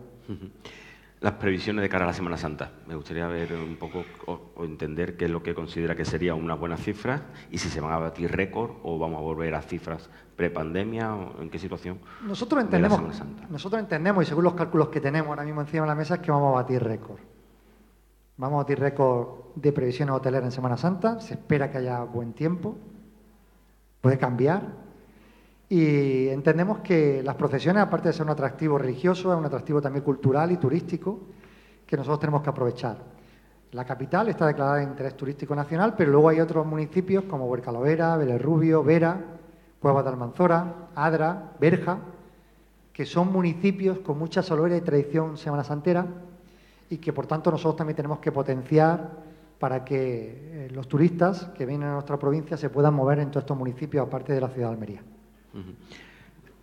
[1.22, 2.72] Las previsiones de cara a la Semana Santa.
[2.88, 6.36] Me gustaría ver un poco o, o entender qué es lo que considera que sería
[6.36, 9.62] una buena cifra y si se van a batir récord o vamos a volver a
[9.62, 12.00] cifras prepandemia o en qué situación.
[12.22, 13.48] Nosotros la entendemos, Santa.
[13.50, 16.22] nosotros entendemos, y según los cálculos que tenemos ahora mismo encima de la mesa, es
[16.22, 17.20] que vamos a batir récord.
[18.38, 21.22] Vamos a batir récord de previsiones hoteleras en Semana Santa.
[21.22, 22.78] Se espera que haya buen tiempo.
[24.02, 24.85] Puede cambiar.
[25.68, 30.04] Y entendemos que las procesiones, aparte de ser un atractivo religioso, es un atractivo también
[30.04, 31.20] cultural y turístico
[31.86, 32.98] que nosotros tenemos que aprovechar.
[33.72, 38.16] La capital está declarada de interés turístico nacional, pero luego hay otros municipios como Huercalovera,
[38.16, 39.20] Vélez Rubio, Vera,
[39.80, 42.00] Cuevas de Almanzora, Adra, Berja,
[42.94, 46.08] que son municipios con mucha solera y tradición semana santera
[46.90, 49.12] y que por tanto nosotros también tenemos que potenciar
[49.60, 53.44] para que eh, los turistas que vienen a nuestra provincia se puedan mover en todos
[53.44, 55.04] estos municipios aparte de la ciudad de Almería.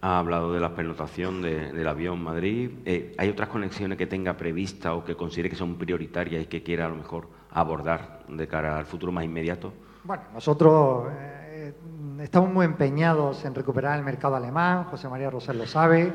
[0.04, 2.70] Ha hablado de la pernotación de- del avión Madrid.
[2.84, 6.62] Eh, ¿Hay otras conexiones que tenga prevista o que considere que son prioritarias y que
[6.64, 9.72] quiera a lo mejor abordar de cara al futuro más inmediato?
[10.02, 11.72] Bueno, nosotros eh,
[12.20, 16.12] estamos muy empeñados en recuperar el mercado alemán, José María Rosell lo sabe.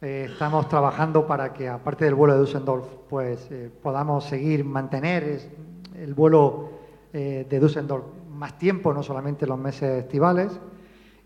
[0.00, 3.48] Eh, estamos trabajando para que, aparte del vuelo de Düsseldorf, pues
[3.82, 5.40] podamos seguir mantener
[5.96, 6.70] el vuelo
[7.12, 10.58] de Düsseldorf más tiempo, no solamente los meses estivales.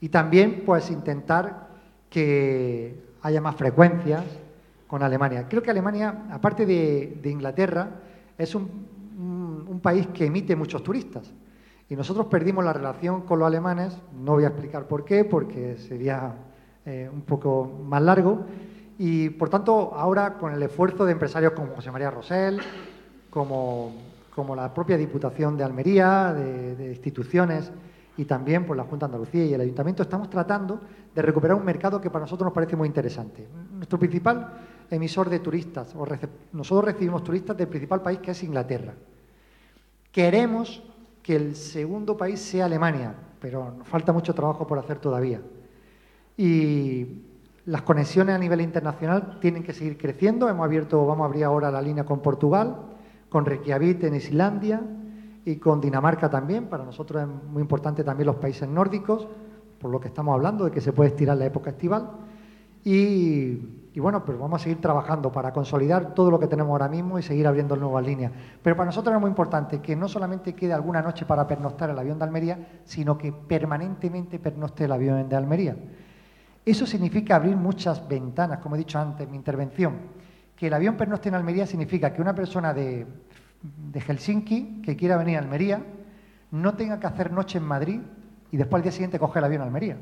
[0.01, 1.69] Y también, pues, intentar
[2.09, 4.25] que haya más frecuencias
[4.87, 5.47] con Alemania.
[5.49, 8.01] Creo que Alemania, aparte de, Inglaterra,
[8.37, 8.89] es un,
[9.83, 11.33] país que emite muchos turistas.
[11.89, 15.77] Y nosotros perdimos la relación con los alemanes, no voy a explicar por qué, porque
[15.77, 16.35] sería
[16.85, 18.45] eh, un poco más largo.
[18.99, 22.59] Y por tanto, ahora con el esfuerzo de empresarios como José María Rosell,
[23.31, 23.93] como,
[24.35, 27.71] como la propia Diputación de Almería, de instituciones
[28.19, 30.81] y también por la Junta de Andalucía y el Ayuntamiento, estamos tratando
[31.15, 33.47] de recuperar un mercado que para nosotros nos parece muy interesante.
[33.73, 34.55] Nuestro principal
[34.91, 36.05] emisor de turistas, o
[36.53, 38.93] nosotros recibimos turistas del principal país que es Inglaterra.
[40.11, 40.83] Queremos
[41.23, 45.41] que el segundo país sea Alemania, pero nos falta mucho trabajo por hacer todavía.
[46.37, 47.23] Y
[47.67, 50.49] las conexiones a nivel internacional tienen que seguir creciendo.
[50.49, 52.79] Hemos abierto, vamos a abrir ahora la línea con Portugal,
[53.29, 54.83] con Reykjavik en Islandia
[55.49, 56.67] y con Dinamarca también.
[56.67, 59.27] Para nosotros es muy importante también los países nórdicos,
[59.81, 62.11] por lo que estamos hablando de que se puede estirar la época estival.
[62.85, 63.57] Y,
[63.99, 67.23] bueno, pues vamos a seguir trabajando para consolidar todo lo que tenemos ahora mismo y
[67.23, 68.31] seguir abriendo nuevas líneas.
[68.63, 71.99] Pero para nosotros es muy importante que no solamente quede alguna noche para pernoctar el
[71.99, 75.77] avión de Almería, sino que permanentemente pernocte el avión de Almería.
[76.65, 79.95] Eso significa abrir muchas ventanas, como he dicho antes en mi intervención.
[80.55, 83.07] Que el avión pernocte en Almería significa que una persona de,
[83.63, 85.83] de Helsinki que quiera venir a Almería
[86.51, 88.01] no tenga que hacer noche en Madrid
[88.51, 89.97] y después al día siguiente coge el avión a Almería.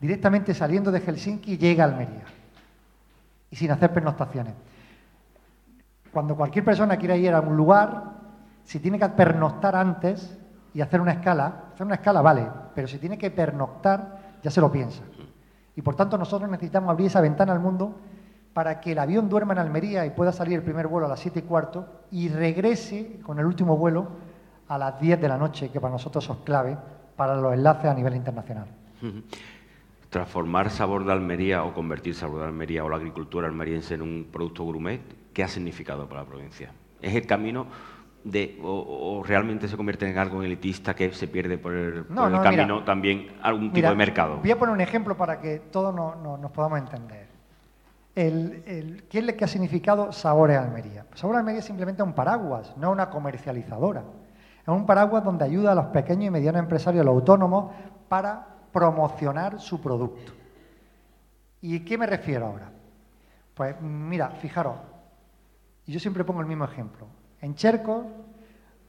[0.00, 2.24] Directamente saliendo de Helsinki llega a Almería
[3.50, 4.54] y sin hacer pernoctaciones.
[6.12, 8.12] Cuando cualquier persona quiera ir a un lugar,
[8.64, 10.38] si tiene que pernoctar antes
[10.74, 14.60] y hacer una escala, hacer una escala vale, pero si tiene que pernoctar, ya se
[14.60, 15.02] lo piensa.
[15.74, 17.94] Y por tanto nosotros necesitamos abrir esa ventana al mundo
[18.52, 21.20] para que el avión duerma en Almería y pueda salir el primer vuelo a las
[21.20, 24.08] 7 y cuarto y regrese con el último vuelo
[24.68, 26.76] a las 10 de la noche, que para nosotros es clave
[27.16, 28.66] para los enlaces a nivel internacional.
[30.10, 34.28] Transformar sabor de Almería o convertir sabor de Almería o la agricultura almeriense en un
[34.30, 35.00] producto gourmet,
[35.32, 36.70] ¿qué ha significado para la provincia?
[37.00, 37.66] ¿Es el camino
[38.22, 42.22] de, o, o realmente se convierte en algo elitista que se pierde por el, No,
[42.22, 42.84] por el no, camino mira.
[42.84, 44.36] también algún tipo Mira, de mercado?
[44.36, 47.31] Voy a poner un ejemplo para que todos no- nos podamos entender.
[48.14, 51.06] El, el- ¿Qué lo que ha significado Sabores Almería?
[51.14, 54.02] Sabores Almería es simplemente un paraguas, no una comercializadora.
[54.62, 57.72] Es un paraguas donde ayuda a los pequeños y medianos empresarios, los autónomos,
[58.08, 60.32] para promocionar su producto.
[61.60, 62.70] ¿Y qué me refiero ahora?
[63.54, 64.74] Pues mira, fijaros,
[65.86, 67.06] y yo siempre pongo el mismo ejemplo.
[67.40, 68.04] En Chercos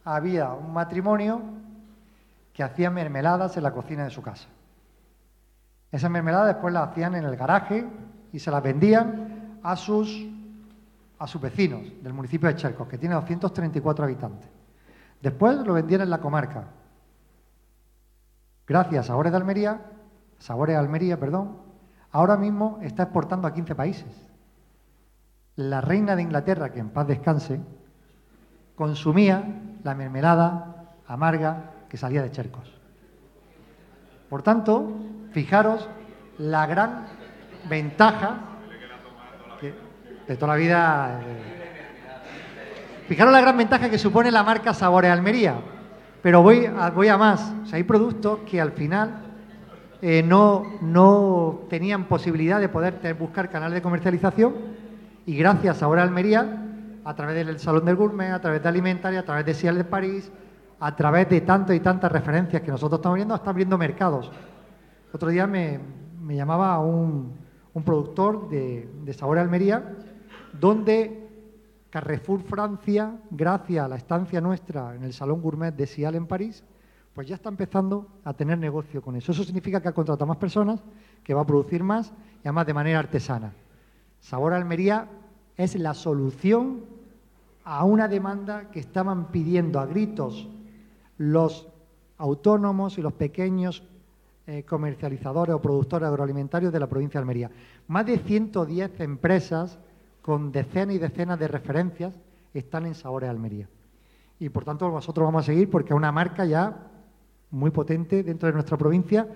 [0.06, 1.42] había un matrimonio
[2.54, 4.48] que hacía mermeladas en la cocina de su casa.
[5.92, 7.86] Esas mermeladas después las hacían en el garaje
[8.34, 10.28] y se las vendían a sus,
[11.20, 14.50] a sus vecinos del municipio de Chercos, que tiene 234 habitantes.
[15.22, 16.66] Después lo vendían en la comarca.
[18.68, 19.82] Gracias a Sabores de Almería,
[20.40, 21.58] Sabores de Almería, perdón,
[22.12, 24.30] ahora mismo está exportando a 15 países.
[25.56, 27.62] La reina de Inglaterra, que en paz descanse,
[28.76, 29.44] consumía
[29.84, 32.74] la mermelada amarga que salía de Chercos.
[34.30, 34.92] Por tanto,
[35.32, 35.88] fijaros
[36.40, 37.06] la gran
[37.70, 38.54] ventaja
[40.28, 41.22] de toda la vida.
[41.22, 41.54] eh,
[43.08, 45.56] fijaros la gran ventaja que supone la marca Sabores Almería.
[46.22, 47.54] Pero voy a, más.
[47.64, 49.22] O sea, hay productos que al final
[50.02, 54.54] eh, no, no tenían posibilidad de poder buscar canal de comercialización
[55.26, 56.62] y gracias a Sabores Almería,
[57.04, 59.84] a través del Salón del Gourmet, a través de Alimentaria, a través de Cial de
[59.84, 60.32] París,
[60.80, 64.32] a través de tantas y tantas referencias que nosotros estamos viendo, está abriendo mercados.
[65.12, 65.80] Otro día me,
[66.22, 67.43] me llamaba un,
[67.74, 69.96] un productor de, Sabor Almería,
[70.60, 71.28] donde
[71.90, 76.64] Carrefour Francia, gracias a la estancia nuestra en el Salón Gourmet de Sial en París,
[77.14, 79.32] pues ya está empezando a tener negocio con eso.
[79.32, 80.84] Eso significa que ha contratado más personas,
[81.24, 82.12] que va a producir más
[82.44, 83.54] y además de manera artesana.
[84.20, 85.10] Sabor Almería
[85.58, 86.86] es la solución
[87.64, 90.48] a una demanda que estaban pidiendo a gritos
[91.18, 91.68] los
[92.18, 93.84] autónomos y los pequeños
[94.46, 97.52] eh, comercializadores o productores agroalimentarios de la provincia de Almería.
[97.88, 99.80] Más de 110 empresas
[100.22, 102.14] con decenas y decenas de referencias
[102.54, 103.70] están en Sabores Almería.
[104.40, 106.76] Y por tanto nosotros vamos a seguir porque es una marca ya
[107.52, 109.28] muy potente dentro de nuestra provincia,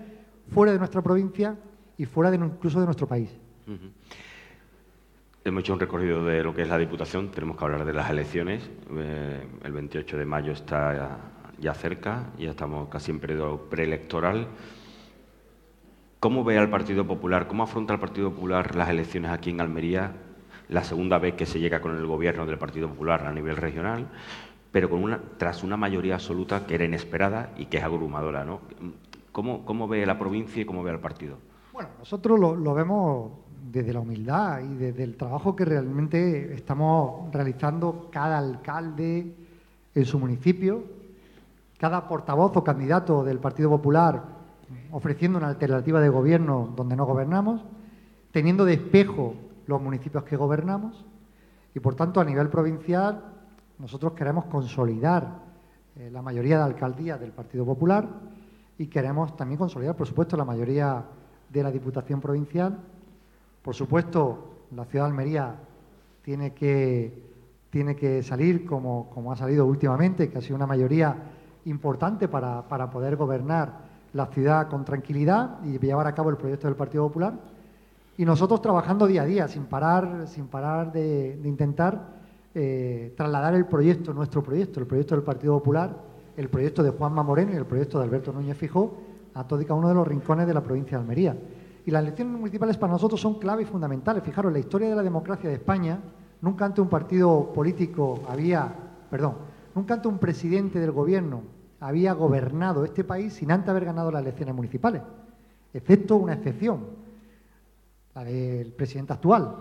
[0.52, 1.56] fuera de nuestra provincia
[1.96, 3.30] y fuera incluso de nuestro país.
[5.44, 8.10] Hemos hecho un recorrido de lo que es la Diputación, tenemos que hablar de las
[8.10, 8.68] elecciones.
[8.90, 11.18] Eh, el 28 de mayo está ya,
[11.58, 14.48] ya cerca, ya estamos casi en periodo preelectoral.
[16.20, 20.14] ¿Cómo ve al Partido Popular, cómo afronta el Partido Popular las elecciones aquí en Almería,
[20.68, 24.08] la segunda vez que se llega con el gobierno del Partido Popular a nivel regional,
[24.72, 28.44] pero con una, tras una mayoría absoluta que era inesperada y que es abrumadora?
[29.30, 31.36] ¿Cómo, ¿Cómo ve la provincia y cómo ve al partido?
[31.72, 33.30] Bueno, nosotros lo vemos
[33.70, 39.36] desde la humildad y desde el trabajo que realmente estamos realizando cada alcalde
[39.94, 40.82] en su municipio,
[41.78, 44.37] cada portavoz o candidato del Partido Popular
[44.90, 47.64] ofreciendo una alternativa de gobierno donde no gobernamos,
[48.32, 49.34] teniendo de espejo
[49.66, 51.04] los municipios que gobernamos
[51.74, 53.22] y, por tanto, a nivel provincial,
[53.78, 55.42] nosotros queremos consolidar
[55.96, 58.08] eh, la mayoría de alcaldías del Partido Popular
[58.78, 61.04] y queremos también consolidar, por supuesto, la mayoría
[61.50, 62.78] de la Diputación Provincial.
[63.62, 65.56] Por supuesto, la ciudad de Almería
[66.22, 67.24] tiene que,
[67.70, 71.16] tiene que salir como, como ha salido últimamente, que ha sido una mayoría
[71.64, 76.66] importante para, para poder gobernar la ciudad con tranquilidad y llevar a cabo el proyecto
[76.66, 77.34] del Partido Popular.
[78.16, 82.18] Y nosotros trabajando día a día, sin parar, sin parar de, intentar
[82.54, 85.96] eh, trasladar el proyecto, nuestro proyecto, el proyecto del Partido Popular,
[86.36, 88.96] el proyecto de Juanma Moreno y el proyecto de Alberto Núñez Fijó
[89.34, 91.36] a todo y cada uno de los rincones de la provincia de Almería.
[91.86, 94.22] Y las elecciones municipales para nosotros son clave y fundamentales.
[94.22, 96.00] Fijaros, la historia de la democracia de España,
[96.40, 98.72] nunca ante un partido político había,
[99.10, 99.34] perdón,
[99.74, 101.42] nunca ante un presidente del gobierno
[101.80, 105.02] había gobernado este país sin antes haber ganado las elecciones municipales,
[105.72, 106.84] excepto una excepción,
[108.14, 109.54] la del presidente actual,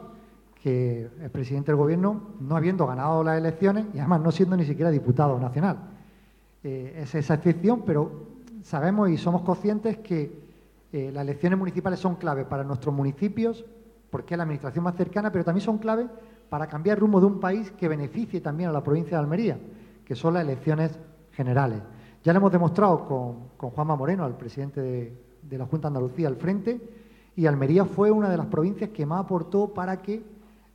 [0.62, 4.66] que es presidente del gobierno no habiendo ganado las elecciones y además no siendo ni
[4.66, 5.78] siquiera diputado nacional.
[6.64, 8.12] Eh, es esa excepción, pero
[8.64, 10.48] sabemos y somos conscientes que
[10.92, 13.64] eh, las elecciones municipales son clave para nuestros municipios,
[14.10, 16.08] porque es la administración más cercana, pero también son clave
[16.50, 19.60] para cambiar el rumbo de un país que beneficie también a la provincia de Almería,
[20.06, 20.98] que son las elecciones
[21.34, 21.82] generales.
[22.28, 26.36] Ya lo hemos demostrado con, con Juanma Moreno, al presidente de, la Junta Andalucía, al
[26.36, 26.78] frente,
[27.38, 30.26] y Almería fue una de las provincias que más aportó para que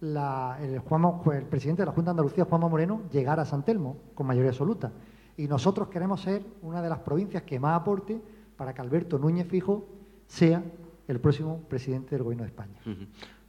[0.01, 4.49] el, presidente de la Junta de Andalucía, Juanma Moreno, llegara a San Telmo con mayoría
[4.49, 4.93] absoluta.
[5.37, 8.19] Y nosotros queremos ser una de las provincias que más aporte
[8.57, 9.85] para que Alberto Núñez Fijo
[10.27, 10.65] sea
[11.07, 12.81] el próximo presidente del Gobierno de España.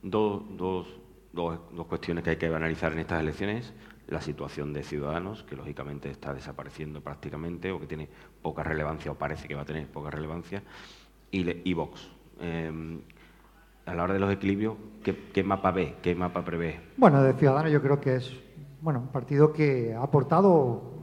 [0.01, 0.87] Dos
[1.87, 3.73] cuestiones que hay que analizar en estas elecciones.
[4.13, 8.07] La situación de Ciudadanos, que lógicamente está desapareciendo prácticamente o que tiene
[8.43, 10.61] poca relevancia o parece que va a tener poca relevancia.
[11.31, 12.11] Y, Vox.
[12.39, 13.01] Eh,
[13.87, 15.95] a la hora de los equilibrios, ¿qué, qué mapa ve?
[16.03, 16.79] ¿Qué mapa prevé?
[16.95, 18.31] Bueno, de Ciudadanos yo creo que es
[18.81, 20.93] bueno, un partido que ha aportado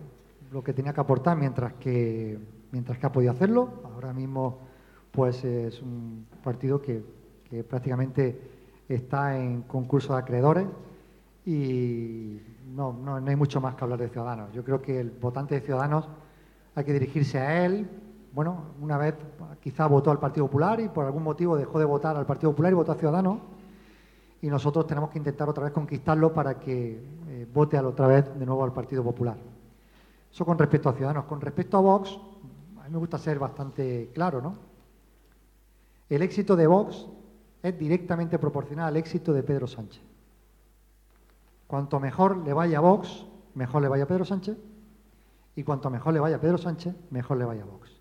[0.53, 2.39] lo que tenía que aportar mientras que,
[2.71, 3.83] mientras que ha podido hacerlo.
[3.93, 4.61] Ahora mismo
[5.11, 7.03] pues es un partido que,
[7.51, 8.41] que prácticamente
[8.89, 10.67] está en concurso de acreedores
[11.45, 12.39] y
[12.75, 14.53] no, no, no hay mucho más que hablar de Ciudadanos.
[14.53, 16.09] Yo creo que el votante de Ciudadanos
[16.75, 17.89] hay que dirigirse a él.
[18.33, 19.15] Bueno, una vez
[19.61, 22.73] quizá votó al Partido Popular y por algún motivo dejó de votar al Partido Popular
[22.73, 23.39] y votó a Ciudadanos
[24.43, 28.47] y nosotros tenemos que intentar otra vez conquistarlo para que eh, vote otra vez de
[28.47, 29.37] nuevo al Partido Popular.
[30.33, 31.25] Eso con respecto a Ciudadanos.
[31.25, 32.19] Con respecto a Vox,
[32.81, 34.55] a mí me gusta ser bastante claro, ¿no?
[36.09, 37.07] El éxito de Vox
[37.63, 40.03] es directamente proporcional al éxito de Pedro Sánchez.
[41.71, 44.59] Cuanto mejor le vaya a Vox, mejor le vaya a Pedro Sánchez,
[45.55, 48.01] y cuanto mejor le vaya a Pedro Sánchez, mejor le vaya a Vox.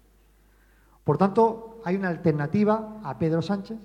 [1.04, 3.78] Por tanto, hay una alternativa a Pedro Sánchez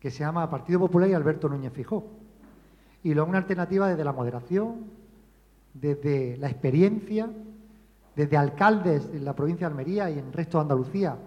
[0.00, 2.06] que se llama Partido Popular y Alberto Núñez Fijó.
[3.02, 4.86] Y luego una alternativa desde la moderación,
[5.74, 7.28] desde la experiencia,
[8.14, 11.18] desde alcaldes en la provincia de Almería y en el resto de Andalucía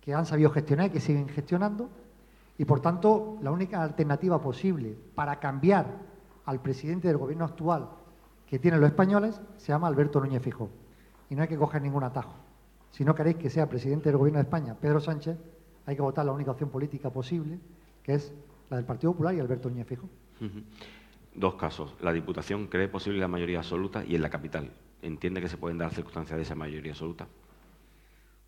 [0.00, 1.88] que han sabido gestionar y que siguen gestionando.
[2.58, 6.13] Y por tanto, la única alternativa posible para cambiar
[6.46, 7.88] al presidente del gobierno actual
[8.46, 10.70] que tienen los españoles se llama Alberto Núñez Fijó.
[11.30, 12.34] Y no hay que coger ningún atajo.
[12.90, 15.36] Si no queréis que sea presidente del gobierno de España Pedro Sánchez,
[15.86, 17.58] hay que votar la única opción política posible,
[18.02, 18.32] que es
[18.70, 20.08] la del Partido Popular y Alberto Núñez Fijó.
[21.34, 21.94] Dos casos.
[22.00, 24.70] La Diputación cree posible la mayoría absoluta y en la capital.
[25.02, 27.26] ¿Entiende que se pueden dar circunstancias de esa mayoría absoluta?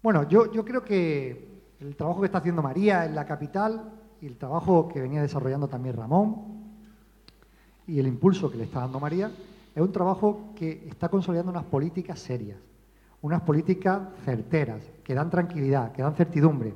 [0.03, 1.49] Bueno, yo, yo creo que
[1.81, 5.69] el trabajo que está haciendo María en la capital y el trabajo que venía desarrollando
[5.69, 6.56] también Ramón
[7.87, 9.30] y el impulso que le está dando María
[9.74, 12.59] es un trabajo que está consolidando unas políticas serias,
[13.22, 16.74] unas políticas certeras, que dan tranquilidad, que dan certidumbre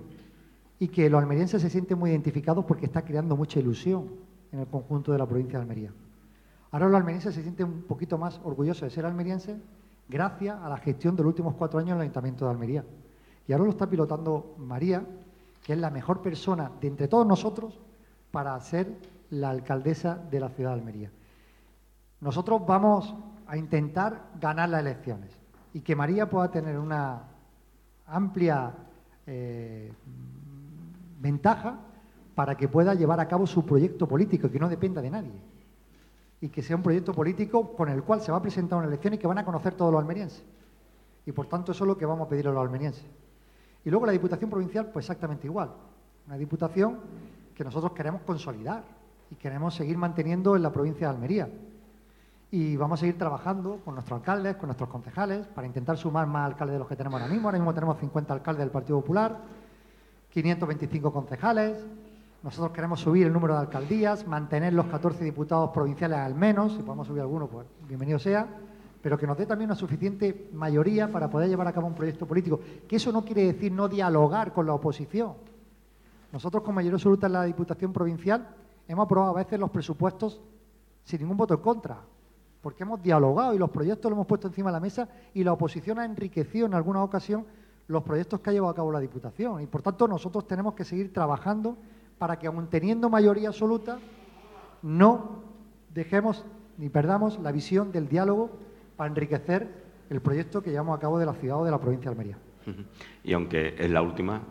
[0.78, 4.08] y que los almerienses se sienten muy identificados porque está creando mucha ilusión
[4.52, 5.92] en el conjunto de la provincia de Almería.
[6.70, 9.56] Ahora los almerienses se sienten un poquito más orgullosos de ser almerienses
[10.08, 12.84] gracias a la gestión de los últimos cuatro años en el Ayuntamiento de Almería.
[13.46, 15.04] Y ahora lo está pilotando María,
[15.62, 17.78] que es la mejor persona de entre todos nosotros
[18.30, 18.96] para ser
[19.30, 21.10] la alcaldesa de la ciudad de Almería.
[22.20, 23.14] Nosotros vamos
[23.46, 25.30] a intentar ganar las elecciones
[25.72, 27.22] y que María pueda tener una
[28.06, 28.72] amplia
[29.26, 29.92] eh,
[31.20, 31.78] ventaja
[32.34, 35.42] para que pueda llevar a cabo su proyecto político que no dependa de nadie.
[36.40, 39.14] Y que sea un proyecto político con el cual se va a presentar una elección
[39.14, 40.42] y que van a conocer todos los almerienses.
[41.26, 43.04] Y por tanto eso es lo que vamos a pedir a los almerienses.
[43.84, 45.70] Y luego la Diputación Provincial, pues exactamente igual.
[46.26, 46.98] Una Diputación
[47.54, 48.82] que nosotros queremos consolidar
[49.30, 51.48] y queremos seguir manteniendo en la provincia de Almería.
[52.50, 56.46] Y vamos a seguir trabajando con nuestros alcaldes, con nuestros concejales, para intentar sumar más
[56.46, 57.46] alcaldes de los que tenemos ahora mismo.
[57.48, 59.38] Ahora mismo tenemos 50 alcaldes del Partido Popular,
[60.30, 61.86] 525 concejales.
[62.42, 66.82] Nosotros queremos subir el número de alcaldías, mantener los 14 diputados provinciales al menos, si
[66.82, 68.48] podemos subir alguno, pues bienvenido sea,
[69.00, 72.26] pero que nos dé también una suficiente mayoría para poder llevar a cabo un proyecto
[72.26, 72.58] político.
[72.88, 75.34] Que eso no quiere decir no dialogar con la oposición.
[76.32, 78.48] Nosotros con mayoría absoluta en la Diputación Provincial
[78.90, 80.40] hemos aprobado a veces los presupuestos
[81.04, 82.00] sin ningún voto en contra,
[82.60, 85.52] porque hemos dialogado y los proyectos los hemos puesto encima de la mesa y la
[85.52, 87.46] oposición ha enriquecido en alguna ocasión
[87.86, 89.62] los proyectos que ha llevado a cabo la Diputación.
[89.62, 91.76] Y por tanto nosotros tenemos que seguir trabajando
[92.18, 94.00] para que, aun teniendo mayoría absoluta,
[94.82, 95.42] no
[95.94, 96.44] dejemos
[96.76, 98.50] ni perdamos la visión del diálogo
[98.96, 102.10] para enriquecer el proyecto que llevamos a cabo de la ciudad o de la provincia
[102.10, 102.38] de Almería.
[103.22, 104.42] Y aunque es la última,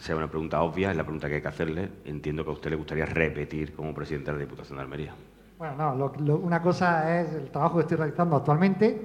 [0.00, 2.70] sea una pregunta obvia, es la pregunta que hay que hacerle, entiendo que a usted
[2.70, 5.14] le gustaría repetir como presidente de la Diputación de Almería.
[5.58, 8.98] Bueno, no, una cosa es el trabajo que estoy realizando actualmente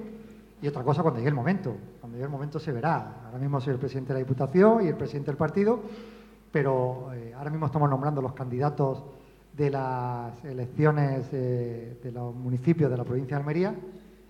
[0.62, 1.76] y otra cosa cuando llegue el momento.
[2.00, 3.24] Cuando llegue el momento se verá.
[3.26, 5.82] Ahora mismo soy el presidente de la Diputación y el presidente del partido,
[6.50, 9.04] pero eh, ahora mismo estamos nombrando los candidatos
[9.52, 13.74] de las elecciones eh, de los municipios de la provincia de Almería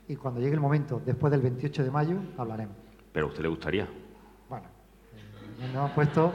[0.09, 2.75] y cuando llegue el momento, después del 28 de mayo, hablaremos.
[3.13, 3.89] ¿Pero a usted le gustaría?
[5.95, 6.33] Puesto...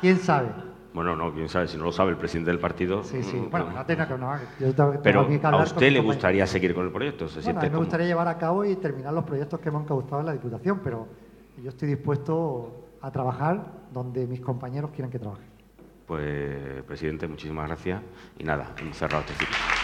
[0.00, 0.48] ¿Quién sabe?
[0.92, 3.02] Bueno, no, quién sabe, si no lo sabe el presidente del partido.
[3.02, 6.00] Sí, sí, mm, bueno, no tenga que no, yo tengo, Pero que a usted le
[6.00, 7.28] gustaría seguir con el proyecto.
[7.28, 9.82] ¿Se bueno, a mí me gustaría llevar a cabo y terminar los proyectos que hemos
[9.82, 11.08] encauzado en la Diputación, pero
[11.60, 15.44] yo estoy dispuesto a trabajar donde mis compañeros quieran que trabaje.
[16.06, 18.00] Pues, presidente, muchísimas gracias
[18.38, 19.83] y nada, hemos cerrado este ciclo.